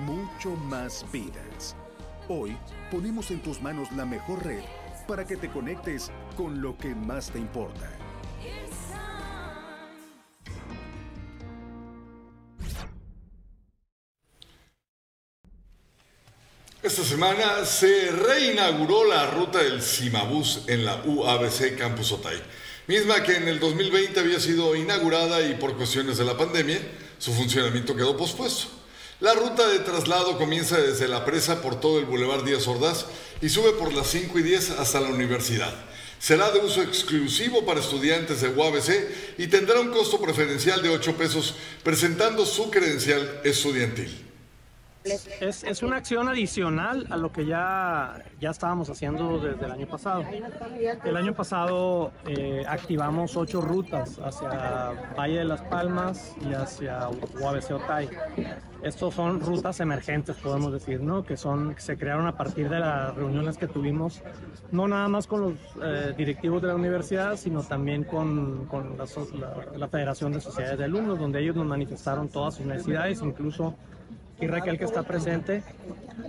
mucho 0.08 0.56
más 0.66 1.06
vidas. 1.12 1.76
Hoy 2.30 2.58
ponemos 2.90 3.32
en 3.32 3.42
tus 3.42 3.62
manos 3.62 3.92
la 3.92 4.06
mejor 4.06 4.46
red 4.46 4.64
para 5.10 5.28
que 5.28 5.36
te 5.36 5.50
conectes 5.50 6.10
con 6.38 6.62
lo 6.62 6.78
que 6.78 6.96
más 6.96 7.30
te 7.32 7.38
importa. 7.38 7.92
Esta 16.82 17.04
semana 17.04 17.66
se 17.66 18.12
reinauguró 18.12 19.06
la 19.06 19.30
ruta 19.32 19.62
del 19.62 19.82
Cimabús 19.82 20.64
en 20.68 20.86
la 20.86 21.02
UABC 21.04 21.78
Campus 21.78 22.14
Otay, 22.14 22.42
misma 22.88 23.22
que 23.24 23.36
en 23.36 23.50
el 23.50 23.60
2020 23.60 24.20
había 24.20 24.40
sido 24.40 24.76
inaugurada 24.76 25.46
y 25.46 25.56
por 25.56 25.76
cuestiones 25.76 26.18
de 26.18 26.26
la 26.26 26.38
pandemia 26.38 26.80
su 27.18 27.34
funcionamiento 27.34 27.96
quedó 27.96 28.16
pospuesto. 28.16 28.83
La 29.20 29.34
ruta 29.34 29.68
de 29.68 29.80
traslado 29.80 30.38
comienza 30.38 30.78
desde 30.78 31.08
la 31.08 31.24
presa 31.24 31.62
por 31.62 31.80
todo 31.80 32.00
el 32.00 32.06
Boulevard 32.06 32.44
Díaz 32.44 32.68
Ordaz 32.68 33.06
y 33.42 33.50
sube 33.50 33.72
por 33.74 33.94
las 33.94 34.08
5 34.08 34.40
y 34.40 34.44
10 34.44 34.72
hasta 34.72 35.00
la 35.00 35.10
universidad. 35.10 35.74
Será 36.20 36.52
de 36.52 36.60
uso 36.60 36.82
exclusivo 36.82 37.66
para 37.66 37.80
estudiantes 37.80 38.42
de 38.42 38.50
UABC 38.50 39.38
y 39.38 39.48
tendrá 39.48 39.80
un 39.80 39.92
costo 39.92 40.20
preferencial 40.22 40.82
de 40.82 40.90
8 40.90 41.16
pesos 41.18 41.56
presentando 41.84 42.46
su 42.46 42.72
credencial 42.72 43.42
estudiantil. 43.44 44.24
Es, 45.04 45.66
es, 45.66 45.84
una 45.84 45.98
acción 45.98 46.30
adicional 46.30 47.06
a 47.10 47.18
lo 47.18 47.34
que 47.34 47.46
ya, 47.46 48.24
ya 48.40 48.52
estábamos 48.52 48.90
haciendo 48.90 49.38
desde 49.38 49.66
el 49.66 49.72
año 49.74 49.86
pasado. 49.86 50.24
El 51.04 51.18
año 51.18 51.34
pasado 51.34 52.14
eh, 52.26 52.64
activamos 52.66 53.36
ocho 53.36 53.60
rutas 53.60 54.18
hacia 54.24 54.94
Valle 55.18 55.40
de 55.40 55.46
las 55.46 55.62
Palmas 55.64 56.34
y 56.50 56.54
hacia 56.54 57.10
UABC 57.10 57.72
Otay. 57.72 58.10
Estos 58.84 59.14
son 59.14 59.40
rutas 59.40 59.80
emergentes, 59.80 60.36
podemos 60.36 60.74
decir, 60.74 61.00
¿no? 61.02 61.24
que 61.24 61.38
son, 61.38 61.74
que 61.74 61.80
se 61.82 61.98
crearon 61.98 62.28
a 62.28 62.36
partir 62.36 62.70
de 62.70 62.80
las 62.80 63.16
reuniones 63.16 63.58
que 63.58 63.68
tuvimos, 63.68 64.22
no 64.72 64.90
nada 64.90 65.08
más 65.08 65.26
con 65.26 65.42
los 65.42 65.54
eh, 65.82 66.14
directivos 66.18 66.62
de 66.62 66.68
la 66.68 66.76
universidad, 66.76 67.38
sino 67.38 67.64
también 67.64 68.04
con, 68.04 68.66
con 68.66 68.98
la, 68.98 69.06
la, 69.40 69.78
la 69.78 69.88
Federación 69.88 70.34
de 70.34 70.42
Sociedades 70.42 70.78
de 70.78 70.84
Alumnos, 70.84 71.18
donde 71.18 71.42
ellos 71.42 71.56
nos 71.56 71.66
manifestaron 71.66 72.28
todas 72.28 72.56
sus 72.56 72.66
necesidades, 72.66 73.22
incluso 73.22 73.74
y 74.44 74.48
Raquel 74.48 74.78
que 74.78 74.86
está 74.86 75.04
presente. 75.04 75.64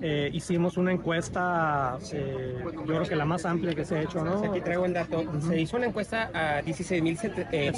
Eh, 0.00 0.30
hicimos 0.32 0.76
una 0.76 0.92
encuesta, 0.92 1.98
eh, 2.12 2.56
yo 2.62 2.84
creo 2.84 3.02
que 3.04 3.16
la 3.16 3.24
más 3.24 3.44
amplia 3.44 3.74
que 3.74 3.84
se 3.84 3.96
ha 3.96 4.02
hecho, 4.02 4.24
¿no? 4.24 4.44
Aquí 4.50 4.60
traigo 4.60 4.84
el 4.84 4.92
dato. 4.92 5.24
Se 5.46 5.60
hizo 5.60 5.76
una 5.76 5.86
encuesta 5.86 6.30
a 6.34 6.62
16.100. 6.62 7.48
Eh, 7.52 7.72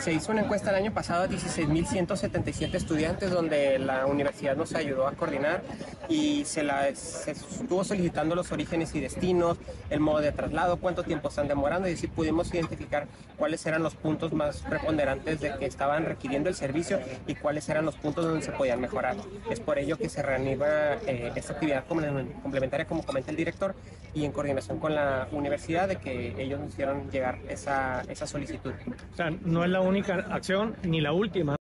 se 0.00 0.12
hizo 0.12 0.32
una 0.32 0.42
encuesta 0.42 0.70
el 0.70 0.76
año 0.76 0.92
pasado 0.92 1.24
a 1.24 1.28
16.177 1.28 2.74
estudiantes 2.74 3.30
donde 3.30 3.78
la 3.78 4.06
universidad 4.06 4.56
nos 4.56 4.74
ayudó 4.74 5.06
a 5.06 5.12
coordinar 5.12 5.62
y 6.08 6.44
se, 6.44 6.62
la, 6.62 6.94
se 6.94 7.32
estuvo 7.32 7.84
solicitando 7.84 8.34
los 8.34 8.50
orígenes 8.52 8.94
y 8.94 9.00
destinos, 9.00 9.58
el 9.90 10.00
modo 10.00 10.20
de 10.20 10.32
traslado, 10.32 10.78
cuánto 10.78 11.02
tiempo 11.02 11.28
están 11.28 11.48
demorando 11.48 11.88
y 11.88 11.94
así 11.94 12.06
pudimos 12.06 12.52
identificar 12.54 13.06
cuáles 13.36 13.64
eran 13.66 13.82
los 13.82 13.94
puntos 13.94 14.32
más 14.32 14.62
preponderantes 14.62 15.40
de 15.40 15.56
que 15.56 15.66
estaban 15.66 16.04
requiriendo 16.04 16.48
el 16.48 16.54
servicio 16.54 17.00
y 17.26 17.34
cuáles 17.34 17.67
eran 17.68 17.84
los 17.84 17.96
puntos 17.96 18.24
donde 18.24 18.42
se 18.42 18.52
podían 18.52 18.80
mejorar. 18.80 19.16
Es 19.50 19.60
por 19.60 19.78
ello 19.78 19.96
que 19.96 20.08
se 20.08 20.22
reanima 20.22 20.66
eh, 21.06 21.32
esta 21.34 21.54
actividad 21.54 21.84
complementaria, 21.86 22.86
como 22.86 23.02
comenta 23.02 23.30
el 23.30 23.36
director, 23.36 23.74
y 24.14 24.24
en 24.24 24.32
coordinación 24.32 24.78
con 24.78 24.94
la 24.94 25.28
universidad 25.32 25.88
de 25.88 25.96
que 25.96 26.34
ellos 26.42 26.60
nos 26.60 26.70
hicieron 26.70 27.10
llegar 27.10 27.38
esa, 27.48 28.02
esa 28.08 28.26
solicitud. 28.26 28.72
O 29.12 29.16
sea, 29.16 29.30
no 29.30 29.64
es 29.64 29.70
la 29.70 29.80
única 29.80 30.26
acción 30.30 30.76
ni 30.82 31.00
la 31.00 31.12
última. 31.12 31.56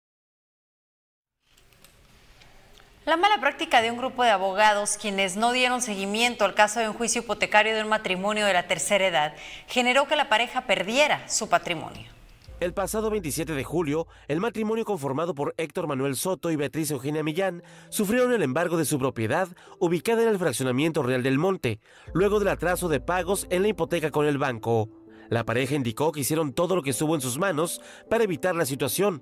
La 3.05 3.15
mala 3.15 3.39
práctica 3.39 3.81
de 3.81 3.89
un 3.89 3.97
grupo 3.97 4.23
de 4.23 4.31
abogados 4.31 4.97
quienes 4.99 5.37
no 5.37 5.53
dieron 5.53 5.81
seguimiento 5.81 6.43
al 6.43 6.55
caso 6.55 6.81
de 6.81 6.89
un 6.89 6.93
juicio 6.93 7.21
hipotecario 7.21 7.73
de 7.73 7.81
un 7.81 7.87
matrimonio 7.87 8.45
de 8.45 8.51
la 8.51 8.67
tercera 8.67 9.07
edad 9.07 9.33
generó 9.67 10.09
que 10.09 10.17
la 10.17 10.27
pareja 10.27 10.61
perdiera 10.61 11.25
su 11.29 11.47
patrimonio. 11.47 12.16
El 12.59 12.73
pasado 12.73 13.11
27 13.11 13.53
de 13.53 13.63
julio, 13.63 14.07
el 14.27 14.39
matrimonio 14.39 14.83
conformado 14.83 15.35
por 15.35 15.53
Héctor 15.57 15.85
Manuel 15.85 16.15
Soto 16.15 16.49
y 16.49 16.55
Beatriz 16.55 16.89
Eugenia 16.89 17.21
Millán 17.21 17.61
sufrieron 17.89 18.33
el 18.33 18.41
embargo 18.41 18.77
de 18.77 18.85
su 18.85 18.97
propiedad 18.97 19.47
ubicada 19.77 20.23
en 20.23 20.29
el 20.29 20.39
fraccionamiento 20.39 21.03
Real 21.03 21.21
del 21.21 21.37
Monte, 21.37 21.79
luego 22.13 22.39
del 22.39 22.47
atraso 22.47 22.89
de 22.89 22.99
pagos 22.99 23.45
en 23.51 23.61
la 23.61 23.67
hipoteca 23.67 24.09
con 24.09 24.25
el 24.25 24.39
banco. 24.39 24.89
La 25.29 25.45
pareja 25.45 25.75
indicó 25.75 26.11
que 26.11 26.21
hicieron 26.21 26.51
todo 26.51 26.75
lo 26.75 26.81
que 26.81 26.89
estuvo 26.89 27.13
en 27.13 27.21
sus 27.21 27.37
manos 27.37 27.79
para 28.09 28.23
evitar 28.23 28.55
la 28.55 28.65
situación. 28.65 29.21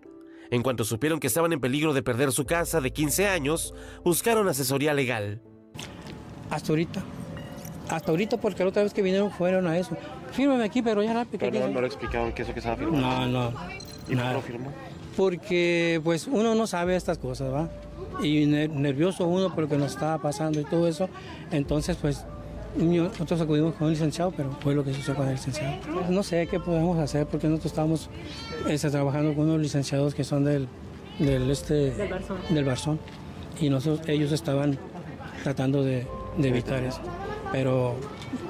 En 0.50 0.64
cuanto 0.64 0.86
supieron 0.86 1.20
que 1.20 1.28
estaban 1.28 1.52
en 1.52 1.60
peligro 1.60 1.94
de 1.94 2.04
perder 2.04 2.32
su 2.32 2.46
casa 2.46 2.80
de 2.80 2.94
15 2.94 3.28
años, 3.28 3.74
buscaron 4.06 4.48
asesoría 4.48 4.94
legal. 4.94 5.42
Hasta 6.50 6.72
ahorita. 6.72 7.04
Hasta 7.90 8.12
ahorita 8.12 8.38
porque 8.38 8.64
la 8.64 8.70
otra 8.70 8.84
vez 8.84 8.94
que 8.94 9.02
vinieron 9.02 9.32
fueron 9.32 9.68
a 9.68 9.78
eso. 9.78 9.96
Fírmame 10.32 10.64
aquí, 10.64 10.82
pero 10.82 11.04
ya 11.04 11.14
rápido. 11.14 11.40
Pero 11.40 11.68
no, 11.68 11.74
no 11.74 11.82
le 11.82 11.88
explicaron 11.88 12.32
qué 12.34 12.42
es 12.42 12.48
lo 12.48 12.54
que 12.54 12.60
estaba 12.60 12.76
firmando. 12.78 13.08
No, 13.08 13.28
no. 13.52 13.54
¿Y 14.10 14.16
nada. 14.16 14.34
por 14.34 14.44
qué 14.44 14.52
lo 14.54 14.60
firmó? 14.60 14.72
Porque 15.16 16.02
pues 16.04 16.28
uno 16.28 16.56
no 16.56 16.68
sabe 16.68 16.96
estas 16.96 17.18
cosas, 17.18 17.54
¿va? 17.54 17.70
Y 18.22 18.46
nervioso 18.46 19.26
uno 19.28 19.54
por 19.54 19.64
lo 19.64 19.70
que 19.70 19.78
nos 19.78 19.94
estaba 19.94 20.18
pasando 20.22 20.60
y 20.60 20.66
todo 20.66 20.88
eso. 20.88 21.10
Entonces 21.52 21.98
pues 22.00 22.26
nosotros 22.76 23.40
acudimos 23.40 23.76
con 23.76 23.88
un 23.88 23.94
licenciado, 23.94 24.32
pero 24.36 24.52
fue 24.60 24.76
lo 24.76 24.84
que 24.84 24.94
sucedió 24.94 25.16
con 25.16 25.28
el 25.28 25.36
licenciado. 25.36 25.76
No 26.10 26.24
sé 26.24 26.48
qué 26.48 26.60
podemos 26.60 26.98
hacer 27.00 27.26
porque 27.26 27.48
nosotros 27.48 27.72
estamos 27.72 28.10
este, 28.68 28.90
trabajando 28.90 29.34
con 29.34 29.46
unos 29.46 29.62
licenciados 29.62 30.14
que 30.14 30.24
son 30.24 30.44
del, 30.44 30.68
del, 31.20 31.50
este, 31.50 31.92
Del 31.92 32.10
Barzón. 32.10 32.38
del 32.50 32.66
Barzón. 32.66 33.00
Y 33.62 33.70
nosotros, 33.70 34.08
ellos 34.10 34.32
estaban 34.34 34.78
tratando 35.44 35.84
de, 35.84 36.06
de 36.38 36.48
evitar 36.50 36.84
eso. 36.84 37.00
Pero 37.56 37.96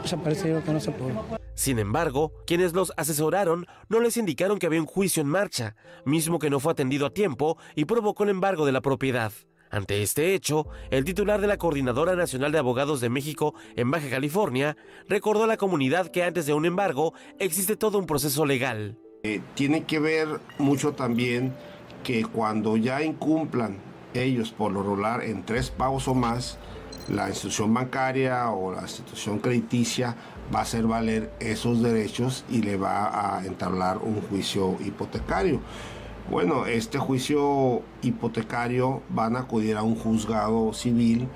se 0.03 0.17
parece 0.17 0.59
que 0.65 0.73
no 0.73 0.79
se 0.79 0.91
pudo. 0.91 1.23
Sin 1.53 1.77
embargo, 1.77 2.31
quienes 2.47 2.73
los 2.73 2.91
asesoraron 2.97 3.67
no 3.87 3.99
les 3.99 4.17
indicaron 4.17 4.57
que 4.57 4.65
había 4.65 4.81
un 4.81 4.87
juicio 4.87 5.21
en 5.21 5.27
marcha, 5.27 5.75
mismo 6.05 6.39
que 6.39 6.49
no 6.49 6.59
fue 6.59 6.71
atendido 6.71 7.05
a 7.05 7.13
tiempo 7.13 7.59
y 7.75 7.85
provocó 7.85 8.23
el 8.23 8.31
embargo 8.31 8.65
de 8.65 8.71
la 8.71 8.81
propiedad. 8.81 9.31
Ante 9.69 10.01
este 10.01 10.33
hecho, 10.33 10.65
el 10.89 11.05
titular 11.05 11.39
de 11.39 11.45
la 11.45 11.57
Coordinadora 11.57 12.15
Nacional 12.15 12.51
de 12.51 12.57
Abogados 12.57 12.99
de 12.99 13.09
México 13.09 13.53
en 13.75 13.91
Baja 13.91 14.09
California 14.09 14.75
recordó 15.07 15.43
a 15.43 15.47
la 15.47 15.57
comunidad 15.57 16.07
que 16.07 16.23
antes 16.23 16.47
de 16.47 16.55
un 16.55 16.65
embargo 16.65 17.13
existe 17.37 17.75
todo 17.75 17.99
un 17.99 18.07
proceso 18.07 18.43
legal. 18.43 18.97
Eh, 19.21 19.39
tiene 19.53 19.83
que 19.83 19.99
ver 19.99 20.27
mucho 20.57 20.93
también 20.93 21.53
que 22.03 22.25
cuando 22.25 22.75
ya 22.75 23.03
incumplan 23.03 23.77
ellos 24.15 24.51
por 24.51 24.71
lo 24.71 24.81
regular 24.81 25.23
en 25.23 25.45
tres 25.45 25.69
pagos 25.69 26.07
o 26.07 26.15
más, 26.15 26.57
la 27.09 27.29
institución 27.29 27.73
bancaria 27.73 28.49
o 28.51 28.73
la 28.73 28.81
institución 28.81 29.39
crediticia 29.39 30.15
va 30.53 30.59
a 30.59 30.61
hacer 30.63 30.85
valer 30.85 31.31
esos 31.39 31.81
derechos 31.81 32.45
y 32.49 32.61
le 32.61 32.77
va 32.77 33.37
a 33.37 33.45
entablar 33.45 33.97
un 33.99 34.21
juicio 34.21 34.77
hipotecario. 34.83 35.59
Bueno, 36.29 36.65
este 36.65 36.97
juicio 36.97 37.83
hipotecario 38.01 39.03
van 39.09 39.35
a 39.35 39.41
acudir 39.41 39.77
a 39.77 39.83
un 39.83 39.95
juzgado 39.95 40.73
civil 40.73 41.27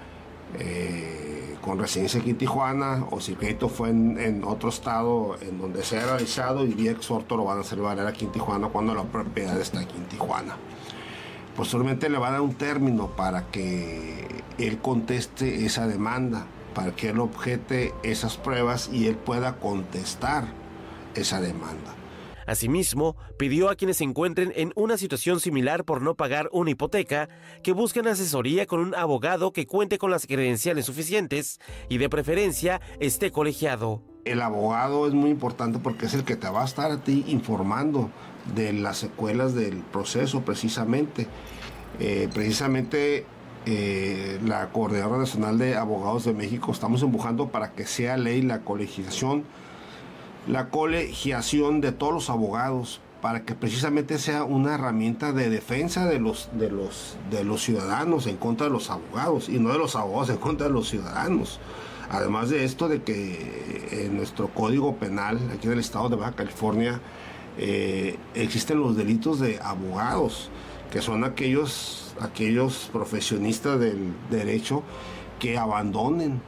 eh, 0.58 1.56
con 1.62 1.78
residencia 1.78 2.20
aquí 2.20 2.32
en 2.32 2.38
Tijuana 2.38 3.06
o 3.12 3.20
si 3.20 3.34
el 3.34 3.38
crédito 3.38 3.70
fue 3.70 3.90
en, 3.90 4.44
otro 4.44 4.70
estado 4.70 5.38
en 5.42 5.60
donde 5.60 5.84
se 5.84 6.00
ha 6.00 6.06
realizado 6.06 6.66
y 6.66 6.74
vía 6.74 6.92
exhorto 6.92 7.38
lo 7.38 7.46
van 7.46 7.60
a 7.60 7.62
hacer 7.62 7.80
valer 7.80 8.08
aquí 8.08 8.26
en 8.26 8.32
Tijuana 8.32 8.70
cuando 8.70 8.96
la 8.96 9.04
propiedad 9.04 9.60
está 9.60 9.80
aquí 9.82 9.96
en 9.96 10.06
Tijuana. 10.06 10.58
Posteriormente 11.60 12.08
le 12.08 12.18
va 12.18 12.30
a 12.30 12.32
dar 12.32 12.40
un 12.40 12.54
término 12.54 13.18
para 13.18 13.52
que 13.52 14.26
él 14.58 14.78
conteste 14.78 15.66
esa 15.66 15.88
demanda, 15.88 16.46
para 16.74 16.96
que 16.96 17.10
él 17.10 17.20
objete 17.20 17.94
esas 18.02 18.38
pruebas 18.38 18.90
y 18.94 19.08
él 19.08 19.18
pueda 19.18 19.58
contestar 19.58 20.46
esa 21.16 21.42
demanda. 21.42 21.94
Asimismo, 22.48 23.18
pidió 23.38 23.70
a 23.70 23.76
quienes 23.76 23.98
se 23.98 24.06
encuentren 24.06 24.54
en 24.56 24.72
una 24.78 24.98
situación 24.98 25.42
similar 25.42 25.84
por 25.84 26.02
no 26.02 26.16
pagar 26.16 26.48
una 26.54 26.72
hipoteca 26.72 27.28
que 27.62 27.74
busquen 27.74 28.08
asesoría 28.08 28.66
con 28.66 28.80
un 28.80 28.96
abogado 28.96 29.52
que 29.52 29.68
cuente 29.68 29.98
con 29.98 30.12
las 30.12 30.28
credenciales 30.28 30.86
suficientes 30.86 31.60
y 31.90 31.98
de 31.98 32.08
preferencia 32.08 32.80
esté 33.02 33.34
colegiado. 33.34 34.02
El 34.24 34.42
abogado 34.42 35.08
es 35.08 35.14
muy 35.14 35.30
importante 35.30 35.78
porque 35.78 36.06
es 36.06 36.14
el 36.14 36.24
que 36.24 36.38
te 36.38 36.48
va 36.48 36.62
a 36.62 36.66
estar 36.66 36.90
a 36.90 37.04
ti 37.04 37.26
informando 37.28 38.12
de 38.56 38.74
las 38.74 38.98
secuelas 38.98 39.56
del 39.56 39.78
proceso 39.78 40.42
precisamente. 40.42 41.28
Eh, 42.00 42.30
precisamente 42.34 43.26
eh, 43.66 44.40
la 44.46 44.70
Coordinadora 44.70 45.20
Nacional 45.20 45.58
de 45.58 45.76
Abogados 45.76 46.26
de 46.26 46.34
México 46.34 46.72
estamos 46.72 47.02
empujando 47.04 47.50
para 47.50 47.74
que 47.74 47.86
sea 47.86 48.18
ley 48.18 48.42
la 48.42 48.62
colegiación 48.62 49.44
la 50.48 50.70
colegiación 50.70 51.82
de 51.82 51.92
todos 51.92 52.14
los 52.14 52.30
abogados 52.30 53.02
para 53.22 53.44
que 53.44 53.54
precisamente 53.54 54.18
sea 54.18 54.44
una 54.44 54.76
herramienta 54.76 55.34
de 55.34 55.50
defensa 55.50 56.06
de 56.06 56.20
los, 56.20 56.50
de 56.54 56.72
los, 56.72 57.18
de 57.30 57.44
los 57.44 57.62
ciudadanos 57.62 58.28
en 58.28 58.38
contra 58.38 58.68
de 58.68 58.72
los 58.72 58.90
abogados 58.90 59.50
y 59.50 59.60
no 59.60 59.72
de 59.72 59.78
los 59.78 59.96
abogados 59.96 60.30
en 60.30 60.38
contra 60.38 60.68
de 60.68 60.74
los 60.74 60.90
ciudadanos. 60.90 61.60
Además 62.10 62.50
de 62.50 62.64
esto, 62.64 62.88
de 62.88 63.04
que 63.04 64.06
en 64.06 64.18
nuestro 64.18 64.48
código 64.48 64.96
penal, 64.96 65.40
aquí 65.54 65.68
en 65.68 65.74
el 65.74 65.80
estado 65.80 66.10
de 66.10 66.16
Baja 66.16 66.32
California, 66.32 67.00
eh, 67.62 68.18
existen 68.36 68.80
los 68.80 68.96
delitos 68.96 69.40
de 69.40 69.60
abogados, 69.62 70.50
que 70.92 71.02
son 71.02 71.26
aquellos, 71.26 72.16
aquellos 72.22 72.90
profesionistas 72.94 73.80
del 73.80 74.14
derecho 74.32 74.82
que 75.40 75.58
abandonen 75.58 76.42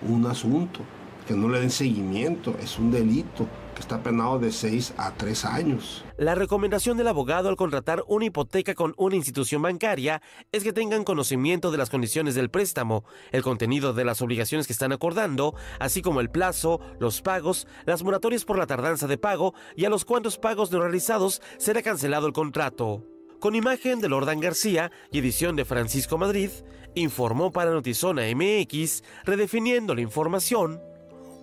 un 0.00 0.26
asunto 0.26 0.80
que 1.28 1.34
no 1.34 1.48
le 1.48 1.60
den 1.60 1.70
seguimiento, 1.70 2.56
es 2.62 2.78
un 2.78 2.90
delito 2.90 3.46
que 3.74 3.80
está 3.80 4.02
penado 4.02 4.38
de 4.38 4.52
6 4.52 4.94
a 4.96 5.12
3 5.14 5.44
años. 5.44 6.04
La 6.16 6.34
recomendación 6.34 6.96
del 6.96 7.08
abogado 7.08 7.48
al 7.48 7.56
contratar 7.56 8.04
una 8.06 8.26
hipoteca 8.26 8.74
con 8.74 8.94
una 8.96 9.16
institución 9.16 9.62
bancaria 9.62 10.22
es 10.52 10.62
que 10.62 10.72
tengan 10.72 11.04
conocimiento 11.04 11.70
de 11.70 11.78
las 11.78 11.90
condiciones 11.90 12.34
del 12.34 12.50
préstamo, 12.50 13.04
el 13.32 13.42
contenido 13.42 13.92
de 13.92 14.04
las 14.04 14.22
obligaciones 14.22 14.66
que 14.66 14.72
están 14.72 14.92
acordando, 14.92 15.54
así 15.80 16.02
como 16.02 16.20
el 16.20 16.30
plazo, 16.30 16.80
los 17.00 17.20
pagos, 17.20 17.66
las 17.84 18.02
moratorias 18.02 18.44
por 18.44 18.58
la 18.58 18.66
tardanza 18.66 19.06
de 19.06 19.18
pago 19.18 19.54
y 19.76 19.84
a 19.84 19.90
los 19.90 20.04
cuantos 20.04 20.38
pagos 20.38 20.70
no 20.70 20.80
realizados 20.80 21.42
será 21.58 21.82
cancelado 21.82 22.26
el 22.26 22.32
contrato. 22.32 23.04
Con 23.40 23.54
imagen 23.54 24.00
de 24.00 24.08
Lordan 24.08 24.40
García 24.40 24.90
y 25.10 25.18
edición 25.18 25.54
de 25.54 25.66
Francisco 25.66 26.16
Madrid, 26.16 26.50
informó 26.94 27.52
para 27.52 27.72
Notizona 27.72 28.22
MX, 28.34 29.02
redefiniendo 29.24 29.94
la 29.94 30.00
información, 30.00 30.80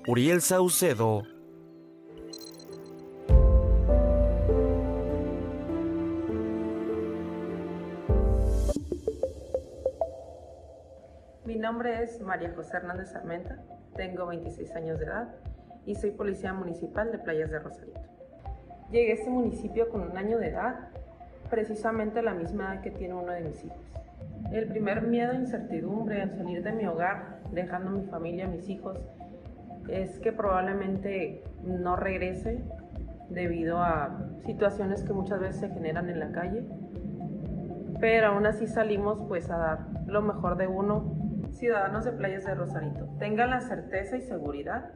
Uriel 0.07 0.41
Saucedo. 0.41 1.23
Nombre 11.61 12.01
es 12.01 12.19
María 12.21 12.51
José 12.55 12.77
Hernández 12.77 13.15
Armenta, 13.15 13.59
tengo 13.95 14.25
26 14.25 14.75
años 14.75 14.97
de 14.97 15.05
edad 15.05 15.29
y 15.85 15.93
soy 15.93 16.09
policía 16.09 16.53
municipal 16.53 17.11
de 17.11 17.19
Playas 17.19 17.51
de 17.51 17.59
Rosarito. 17.59 18.01
Llegué 18.89 19.11
a 19.11 19.13
este 19.13 19.29
municipio 19.29 19.87
con 19.89 20.01
un 20.01 20.17
año 20.17 20.39
de 20.39 20.47
edad, 20.47 20.89
precisamente 21.51 22.23
la 22.23 22.33
misma 22.33 22.73
edad 22.73 22.81
que 22.81 22.89
tiene 22.89 23.13
uno 23.13 23.31
de 23.31 23.41
mis 23.41 23.63
hijos. 23.63 23.77
El 24.51 24.67
primer 24.69 25.03
miedo 25.03 25.33
e 25.33 25.35
incertidumbre 25.35 26.23
al 26.23 26.31
salir 26.31 26.63
de 26.63 26.71
mi 26.71 26.87
hogar, 26.87 27.41
dejando 27.51 27.91
mi 27.91 28.07
familia, 28.07 28.47
mis 28.47 28.67
hijos, 28.67 28.97
es 29.87 30.17
que 30.19 30.31
probablemente 30.31 31.43
no 31.63 31.95
regrese 31.95 32.59
debido 33.29 33.77
a 33.77 34.17
situaciones 34.47 35.03
que 35.03 35.13
muchas 35.13 35.39
veces 35.39 35.61
se 35.61 35.69
generan 35.69 36.09
en 36.09 36.19
la 36.19 36.31
calle. 36.31 36.63
Pero 37.99 38.29
aún 38.29 38.47
así 38.47 38.65
salimos 38.65 39.19
pues 39.27 39.51
a 39.51 39.57
dar 39.57 39.79
lo 40.07 40.23
mejor 40.23 40.57
de 40.57 40.65
uno. 40.65 41.20
Ciudadanos 41.51 42.05
de 42.05 42.11
Playas 42.11 42.45
de 42.45 42.55
Rosarito, 42.55 43.07
tengan 43.19 43.51
la 43.51 43.61
certeza 43.61 44.17
y 44.17 44.21
seguridad 44.21 44.91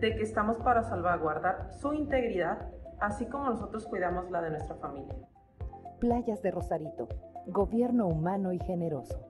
de 0.00 0.16
que 0.16 0.22
estamos 0.22 0.58
para 0.58 0.82
salvaguardar 0.82 1.72
su 1.80 1.92
integridad, 1.92 2.68
así 3.00 3.26
como 3.26 3.50
nosotros 3.50 3.86
cuidamos 3.86 4.30
la 4.30 4.42
de 4.42 4.50
nuestra 4.50 4.76
familia. 4.76 5.14
Playas 6.00 6.42
de 6.42 6.50
Rosarito, 6.50 7.08
gobierno 7.46 8.06
humano 8.06 8.52
y 8.52 8.58
generoso. 8.58 9.26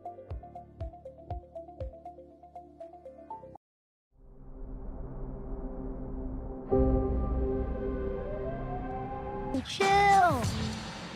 Chill. 9.66 10.40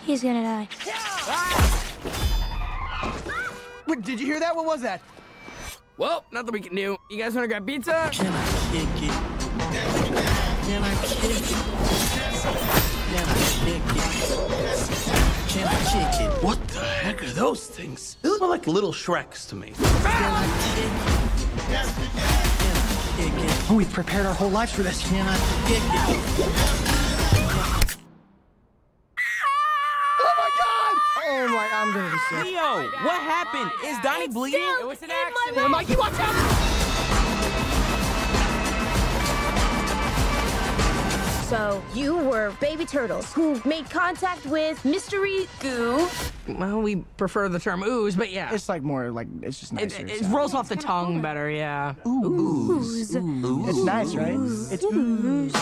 He's 0.04 0.22
gonna 0.22 0.42
die. 0.42 1.80
Wait, 3.90 4.03
did 4.03 4.20
you 4.20 4.26
hear 4.26 4.38
that? 4.38 4.55
What 4.55 4.66
was 4.66 4.83
that? 4.83 5.00
Well, 5.96 6.24
nothing 6.31 6.53
we 6.53 6.61
can 6.61 6.76
do. 6.76 6.96
You 7.11 7.18
guys 7.18 7.35
want 7.35 7.42
to 7.42 7.48
grab 7.48 7.66
pizza? 7.66 8.09
Can 8.12 8.33
I 8.33 8.44
kick 8.70 8.87
it? 9.03 9.11
Can 10.62 10.85
I 10.85 10.94
kick 11.03 11.24
it? 11.24 11.42
Can 13.11 13.26
I 13.26 13.35
kick 13.64 13.83
it? 13.83 14.22
Can 15.48 15.66
I 15.66 15.74
kick 15.90 16.20
it? 16.20 16.31
What 16.44 16.68
the 16.68 16.85
heck 16.85 17.20
are 17.24 17.31
those 17.31 17.66
things? 17.66 18.16
They 18.22 18.29
look 18.29 18.40
more 18.40 18.50
like 18.50 18.68
little 18.68 18.92
Shreks 18.92 19.48
to 19.48 19.57
me. 19.57 19.72
Oh, 23.68 23.74
we've 23.76 23.92
prepared 23.92 24.24
our 24.24 24.35
whole 24.35 24.50
lives 24.50 24.72
for 24.72 24.85
this. 24.85 25.03
Can 25.09 25.26
I 25.29 25.37
kick 25.66 25.83
it? 26.87 26.89
I'm 31.90 31.96
gonna 31.96 32.12
be 32.12 32.18
sick. 32.37 32.44
Leo, 32.44 32.88
what 33.05 33.20
happened? 33.20 33.70
Is 33.85 33.98
Donnie 34.00 34.29
bleeding? 34.29 34.61
It 34.81 34.87
was 34.87 35.03
an 35.03 35.11
accident. 35.11 35.70
Mikey, 35.70 35.96
watch 35.96 36.12
out! 36.18 36.66
So, 41.48 41.83
you 41.96 42.16
were 42.16 42.53
baby 42.61 42.85
turtles 42.85 43.33
who 43.33 43.61
made 43.64 43.90
contact 43.90 44.46
with 44.46 44.85
mystery 44.85 45.48
goo. 45.59 46.09
Well, 46.46 46.81
we 46.81 46.96
prefer 47.16 47.48
the 47.48 47.59
term 47.59 47.83
ooze, 47.83 48.14
but 48.14 48.31
yeah. 48.31 48.55
It's 48.55 48.68
like 48.68 48.83
more 48.83 49.11
like 49.11 49.26
it's 49.42 49.59
just 49.59 49.72
It, 49.72 49.76
nicer. 49.90 50.07
it 50.07 50.22
rolls 50.31 50.55
off 50.55 50.68
the 50.68 50.76
tongue 50.76 51.20
better, 51.20 51.50
yeah. 51.50 51.94
Ooze. 52.07 53.16
It's 53.16 53.79
nice, 53.85 54.14
right? 54.14 54.37
It's 54.70 54.85
ooze. 54.85 55.53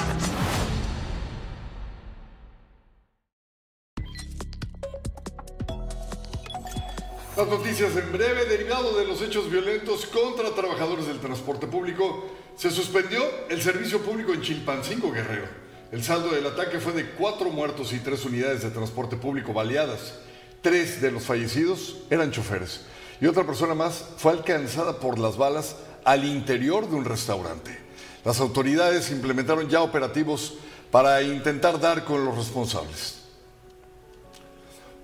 Las 7.38 7.46
noticias 7.46 7.94
en 7.94 8.10
breve, 8.10 8.46
derivado 8.46 8.98
de 8.98 9.06
los 9.06 9.22
hechos 9.22 9.48
violentos 9.48 10.06
contra 10.06 10.52
trabajadores 10.56 11.06
del 11.06 11.20
transporte 11.20 11.68
público, 11.68 12.26
se 12.56 12.68
suspendió 12.68 13.22
el 13.48 13.62
servicio 13.62 14.00
público 14.00 14.34
en 14.34 14.42
Chilpancingo, 14.42 15.12
Guerrero. 15.12 15.46
El 15.92 16.02
saldo 16.02 16.30
del 16.30 16.48
ataque 16.48 16.80
fue 16.80 16.94
de 16.94 17.10
cuatro 17.10 17.50
muertos 17.50 17.92
y 17.92 18.00
tres 18.00 18.24
unidades 18.24 18.64
de 18.64 18.70
transporte 18.70 19.16
público 19.16 19.52
baleadas. 19.52 20.14
Tres 20.62 21.00
de 21.00 21.12
los 21.12 21.22
fallecidos 21.22 21.98
eran 22.10 22.32
choferes 22.32 22.80
y 23.20 23.26
otra 23.26 23.46
persona 23.46 23.76
más 23.76 24.04
fue 24.16 24.32
alcanzada 24.32 24.98
por 24.98 25.20
las 25.20 25.36
balas 25.36 25.76
al 26.02 26.24
interior 26.24 26.90
de 26.90 26.96
un 26.96 27.04
restaurante. 27.04 27.78
Las 28.24 28.40
autoridades 28.40 29.12
implementaron 29.12 29.68
ya 29.68 29.82
operativos 29.82 30.54
para 30.90 31.22
intentar 31.22 31.78
dar 31.78 32.04
con 32.04 32.24
los 32.24 32.36
responsables. 32.36 33.17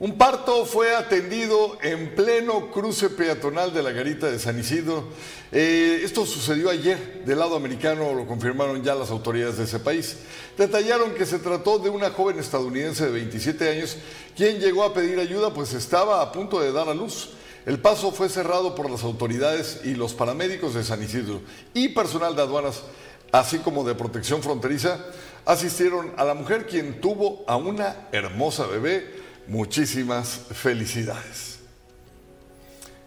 Un 0.00 0.18
parto 0.18 0.64
fue 0.66 0.96
atendido 0.96 1.78
en 1.80 2.16
pleno 2.16 2.72
cruce 2.72 3.10
peatonal 3.10 3.72
de 3.72 3.80
la 3.80 3.92
garita 3.92 4.28
de 4.28 4.40
San 4.40 4.58
Isidro. 4.58 5.04
Eh, 5.52 6.00
esto 6.02 6.26
sucedió 6.26 6.68
ayer. 6.68 7.22
Del 7.24 7.38
lado 7.38 7.54
americano 7.54 8.12
lo 8.12 8.26
confirmaron 8.26 8.82
ya 8.82 8.96
las 8.96 9.10
autoridades 9.10 9.56
de 9.56 9.64
ese 9.64 9.78
país. 9.78 10.16
Detallaron 10.58 11.14
que 11.14 11.24
se 11.24 11.38
trató 11.38 11.78
de 11.78 11.90
una 11.90 12.10
joven 12.10 12.40
estadounidense 12.40 13.06
de 13.06 13.12
27 13.12 13.70
años 13.70 13.96
quien 14.36 14.58
llegó 14.58 14.82
a 14.82 14.92
pedir 14.92 15.20
ayuda 15.20 15.54
pues 15.54 15.72
estaba 15.74 16.20
a 16.22 16.32
punto 16.32 16.58
de 16.58 16.72
dar 16.72 16.88
a 16.88 16.94
luz. 16.94 17.30
El 17.64 17.78
paso 17.78 18.10
fue 18.10 18.28
cerrado 18.28 18.74
por 18.74 18.90
las 18.90 19.04
autoridades 19.04 19.82
y 19.84 19.94
los 19.94 20.12
paramédicos 20.12 20.74
de 20.74 20.82
San 20.82 21.04
Isidro 21.04 21.40
y 21.72 21.90
personal 21.90 22.34
de 22.34 22.42
aduanas, 22.42 22.82
así 23.30 23.58
como 23.58 23.84
de 23.84 23.94
protección 23.94 24.42
fronteriza, 24.42 24.98
asistieron 25.46 26.12
a 26.16 26.24
la 26.24 26.34
mujer 26.34 26.66
quien 26.66 27.00
tuvo 27.00 27.44
a 27.46 27.56
una 27.56 28.08
hermosa 28.10 28.66
bebé 28.66 29.23
Muchísimas 29.46 30.40
felicidades. 30.52 31.58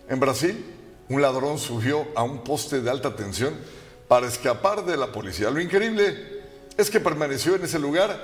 En 0.10 0.20
Brasil, 0.20 0.64
un 1.10 1.22
ladrón 1.22 1.58
subió 1.58 2.08
a 2.16 2.24
un 2.24 2.44
poste 2.44 2.82
de 2.82 2.90
alta 2.90 3.16
tensión 3.16 3.56
para 4.08 4.28
escapar 4.28 4.86
de 4.86 4.98
la 4.98 5.12
policía. 5.12 5.50
Lo 5.50 5.60
increíble 5.60 6.42
es 6.78 6.90
que 6.90 7.00
permaneció 7.00 7.56
en 7.56 7.64
ese 7.64 7.80
lugar 7.80 8.18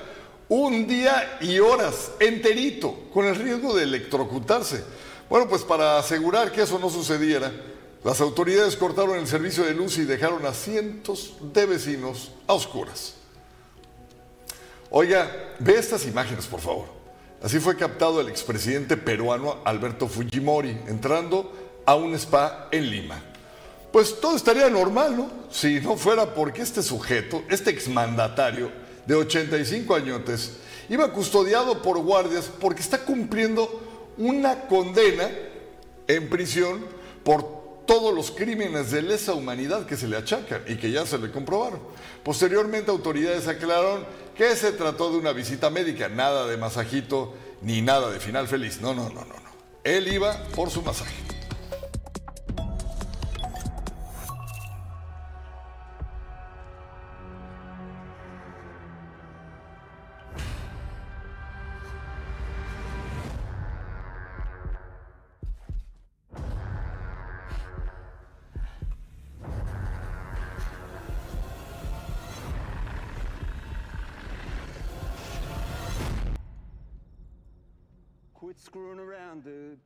un 0.50 0.88
día 0.88 1.38
y 1.42 1.60
horas 1.60 2.12
enterito, 2.20 3.10
con 3.14 3.26
el 3.26 3.36
riesgo 3.36 3.74
de 3.76 3.84
electrocutarse. 3.84 4.84
Bueno, 5.30 5.48
pues 5.48 5.64
para 5.64 5.98
asegurar 5.98 6.52
que 6.52 6.62
eso 6.62 6.78
no 6.78 6.90
sucediera, 6.90 7.52
las 8.04 8.22
autoridades 8.22 8.76
cortaron 8.76 9.18
el 9.18 9.28
servicio 9.28 9.64
de 9.64 9.74
luz 9.74 9.98
y 9.98 10.04
dejaron 10.04 10.46
a 10.46 10.54
cientos 10.54 11.36
de 11.54 11.66
vecinos 11.66 12.32
a 12.48 12.54
oscuras. 12.54 13.16
Oiga, 14.90 15.56
ve 15.60 15.78
estas 15.78 16.06
imágenes, 16.06 16.46
por 16.46 16.60
favor. 16.60 17.03
Así 17.44 17.60
fue 17.60 17.76
captado 17.76 18.22
el 18.22 18.30
expresidente 18.30 18.96
peruano 18.96 19.58
Alberto 19.66 20.08
Fujimori 20.08 20.70
entrando 20.88 21.52
a 21.86 21.94
un 21.94 22.14
spa 22.16 22.70
en 22.72 22.90
Lima. 22.90 23.22
Pues 23.92 24.22
todo 24.22 24.38
estaría 24.38 24.70
normal, 24.70 25.18
¿no? 25.18 25.30
Si 25.52 25.82
no 25.82 25.98
fuera 25.98 26.34
porque 26.34 26.62
este 26.62 26.82
sujeto, 26.82 27.44
este 27.50 27.70
exmandatario 27.70 28.72
de 29.06 29.16
85 29.16 29.94
añotes, 29.94 30.54
iba 30.88 31.12
custodiado 31.12 31.82
por 31.82 32.00
guardias 32.00 32.50
porque 32.62 32.82
está 32.82 33.00
cumpliendo 33.00 34.14
una 34.18 34.62
condena 34.62 35.30
en 36.08 36.30
prisión 36.30 36.86
por 37.26 37.63
todos 37.86 38.14
los 38.14 38.32
crímenes 38.32 38.92
de 38.92 39.02
lesa 39.02 39.34
humanidad 39.34 39.86
que 39.86 39.98
se 39.98 40.08
le 40.08 40.18
achacan 40.18 40.64
y 40.68 40.76
que 40.76 40.92
ya 40.92 41.06
se 41.06 41.18
le 41.18 41.32
comprobaron. 41.32 41.80
Posteriormente 42.24 42.92
autoridades 42.92 43.48
aclararon 43.48 44.06
que 44.36 44.56
se 44.56 44.72
trató 44.72 45.12
de 45.12 45.18
una 45.18 45.34
visita 45.34 45.70
médica, 45.70 46.10
nada 46.10 46.48
de 46.48 46.58
masajito 46.58 47.34
ni 47.62 47.82
nada 47.82 48.10
de 48.10 48.20
final 48.20 48.48
feliz. 48.48 48.82
No, 48.82 48.94
no, 48.94 49.10
no, 49.10 49.22
no, 49.22 49.26
no. 49.26 49.54
Él 49.84 50.08
iba 50.08 50.44
por 50.56 50.70
su 50.70 50.82
masaje. 50.82 51.33
Screwing 78.64 79.00
around, 79.00 79.44
dude. 79.44 79.78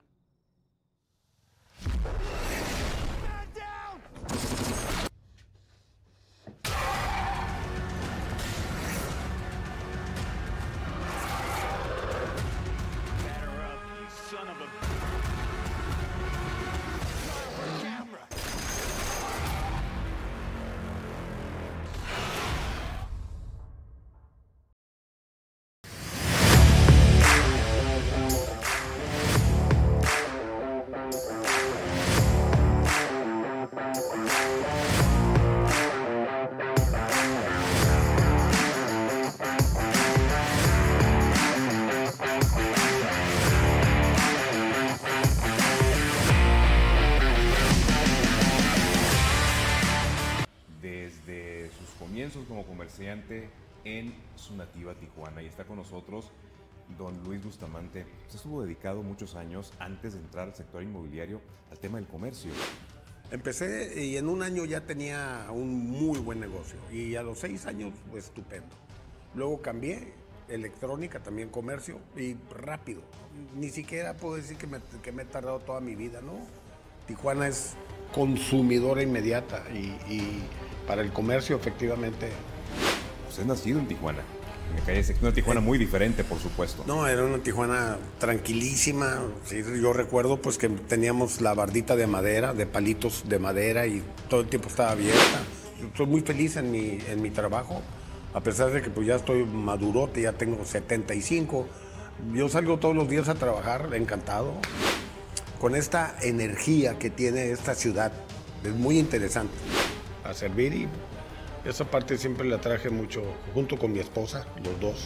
Comerciante 52.87 53.49
en 53.83 54.13
su 54.35 54.55
nativa 54.55 54.93
Tijuana. 54.95 55.41
Y 55.41 55.47
está 55.47 55.65
con 55.65 55.77
nosotros 55.77 56.31
don 56.97 57.21
Luis 57.25 57.43
Bustamante. 57.43 58.05
Usted 58.23 58.35
estuvo 58.35 58.63
dedicado 58.63 59.03
muchos 59.03 59.35
años 59.35 59.73
antes 59.79 60.13
de 60.13 60.19
entrar 60.19 60.47
al 60.47 60.55
sector 60.55 60.81
inmobiliario 60.81 61.41
al 61.69 61.79
tema 61.79 61.97
del 61.97 62.07
comercio. 62.07 62.51
Empecé 63.29 64.05
y 64.05 64.15
en 64.15 64.29
un 64.29 64.41
año 64.41 64.63
ya 64.63 64.81
tenía 64.81 65.47
un 65.51 65.89
muy 65.89 66.17
buen 66.19 66.39
negocio 66.39 66.77
y 66.89 67.15
a 67.15 67.23
los 67.23 67.39
seis 67.39 67.65
años 67.65 67.93
pues, 68.09 68.25
estupendo. 68.25 68.73
Luego 69.35 69.61
cambié, 69.61 70.13
electrónica, 70.47 71.19
también 71.19 71.49
comercio 71.49 71.99
y 72.15 72.37
rápido. 72.49 73.01
Ni 73.53 73.69
siquiera 73.69 74.13
puedo 74.15 74.35
decir 74.35 74.55
que 74.55 74.65
me, 75.11 75.21
he 75.21 75.25
tardado 75.25 75.59
toda 75.59 75.81
mi 75.81 75.95
vida, 75.95 76.21
¿no? 76.21 76.39
Tijuana 77.05 77.49
es 77.49 77.73
consumidora 78.13 79.03
inmediata 79.03 79.65
y, 79.73 79.87
y 80.09 80.43
para 80.87 81.01
el 81.01 81.11
comercio 81.11 81.57
efectivamente. 81.57 82.29
Usted 83.37 83.51
es 83.51 83.59
nacido 83.59 83.79
en 83.79 83.87
Tijuana, 83.87 84.23
en 84.71 84.79
la 84.79 84.83
calle 84.83 85.03
Sexta, 85.03 85.23
una 85.27 85.35
Tijuana 85.35 85.61
muy 85.61 85.77
diferente, 85.77 86.23
por 86.23 86.39
supuesto. 86.39 86.83
No, 86.87 87.07
era 87.07 87.23
una 87.23 87.37
Tijuana 87.37 87.97
tranquilísima. 88.17 89.19
Sí, 89.45 89.61
yo 89.79 89.93
recuerdo 89.93 90.41
pues 90.41 90.57
que 90.57 90.69
teníamos 90.69 91.39
la 91.39 91.53
bardita 91.53 91.95
de 91.95 92.07
madera, 92.07 92.55
de 92.55 92.65
palitos 92.65 93.29
de 93.29 93.37
madera 93.37 93.85
y 93.85 94.01
todo 94.27 94.41
el 94.41 94.47
tiempo 94.47 94.69
estaba 94.69 94.89
abierta. 94.89 95.43
Estoy 95.85 96.07
muy 96.07 96.21
feliz 96.21 96.55
en 96.55 96.71
mi, 96.71 96.97
en 97.07 97.21
mi 97.21 97.29
trabajo, 97.29 97.83
a 98.33 98.41
pesar 98.41 98.71
de 98.71 98.81
que 98.81 98.89
pues 98.89 99.05
ya 99.05 99.17
estoy 99.17 99.45
madurote, 99.45 100.23
ya 100.23 100.33
tengo 100.33 100.65
75. 100.65 101.67
Yo 102.33 102.49
salgo 102.49 102.79
todos 102.79 102.95
los 102.95 103.07
días 103.07 103.29
a 103.29 103.35
trabajar, 103.35 103.87
encantado, 103.93 104.53
con 105.59 105.75
esta 105.75 106.15
energía 106.23 106.97
que 106.97 107.11
tiene 107.11 107.51
esta 107.51 107.75
ciudad. 107.75 108.11
Es 108.63 108.73
muy 108.73 108.97
interesante. 108.97 109.53
A 110.23 110.33
servir 110.33 110.73
y 110.73 110.87
esa 111.67 111.85
parte 111.85 112.17
siempre 112.17 112.47
la 112.47 112.59
traje 112.59 112.89
mucho 112.89 113.21
junto 113.53 113.77
con 113.77 113.91
mi 113.91 113.99
esposa, 113.99 114.45
los 114.63 114.79
dos. 114.79 115.05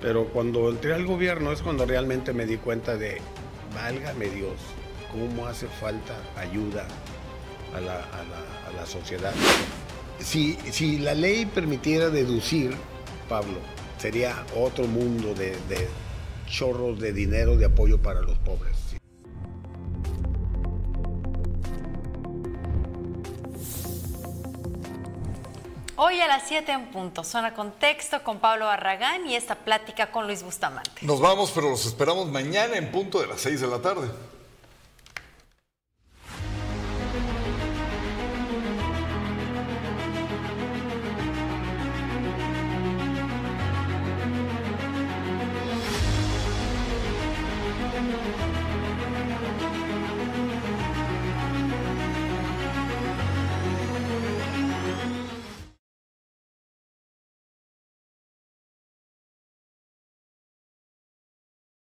Pero 0.00 0.26
cuando 0.28 0.68
entré 0.70 0.94
al 0.94 1.06
gobierno 1.06 1.52
es 1.52 1.62
cuando 1.62 1.86
realmente 1.86 2.32
me 2.32 2.44
di 2.46 2.56
cuenta 2.56 2.96
de, 2.96 3.18
válgame 3.74 4.26
Dios, 4.28 4.54
cómo 5.12 5.46
hace 5.46 5.68
falta 5.68 6.14
ayuda 6.36 6.86
a 7.74 7.80
la, 7.80 7.94
a 7.94 8.24
la- 8.24 8.68
a 8.68 8.72
la 8.76 8.86
sociedad. 8.86 9.32
Si, 10.18 10.54
si 10.70 10.98
la 10.98 11.14
ley 11.14 11.46
permitiera 11.46 12.10
deducir, 12.10 12.74
Pablo, 13.28 13.58
sería 13.98 14.44
otro 14.56 14.86
mundo 14.86 15.34
de, 15.34 15.50
de 15.68 15.88
chorros 16.48 16.98
de 16.98 17.12
dinero 17.12 17.56
de 17.56 17.66
apoyo 17.66 17.98
para 17.98 18.20
los 18.20 18.36
pobres. 18.38 18.76
Hoy 26.04 26.18
a 26.18 26.26
las 26.26 26.48
7 26.48 26.72
en 26.72 26.86
punto, 26.86 27.22
zona 27.22 27.54
contexto 27.54 28.24
con 28.24 28.40
Pablo 28.40 28.64
Barragán 28.64 29.24
y 29.28 29.36
esta 29.36 29.54
plática 29.54 30.10
con 30.10 30.26
Luis 30.26 30.42
Bustamante. 30.42 30.90
Nos 31.02 31.20
vamos, 31.20 31.52
pero 31.54 31.70
los 31.70 31.86
esperamos 31.86 32.26
mañana 32.26 32.76
en 32.76 32.90
punto 32.90 33.20
de 33.20 33.28
las 33.28 33.40
6 33.40 33.60
de 33.60 33.66
la 33.68 33.78
tarde. 33.78 34.08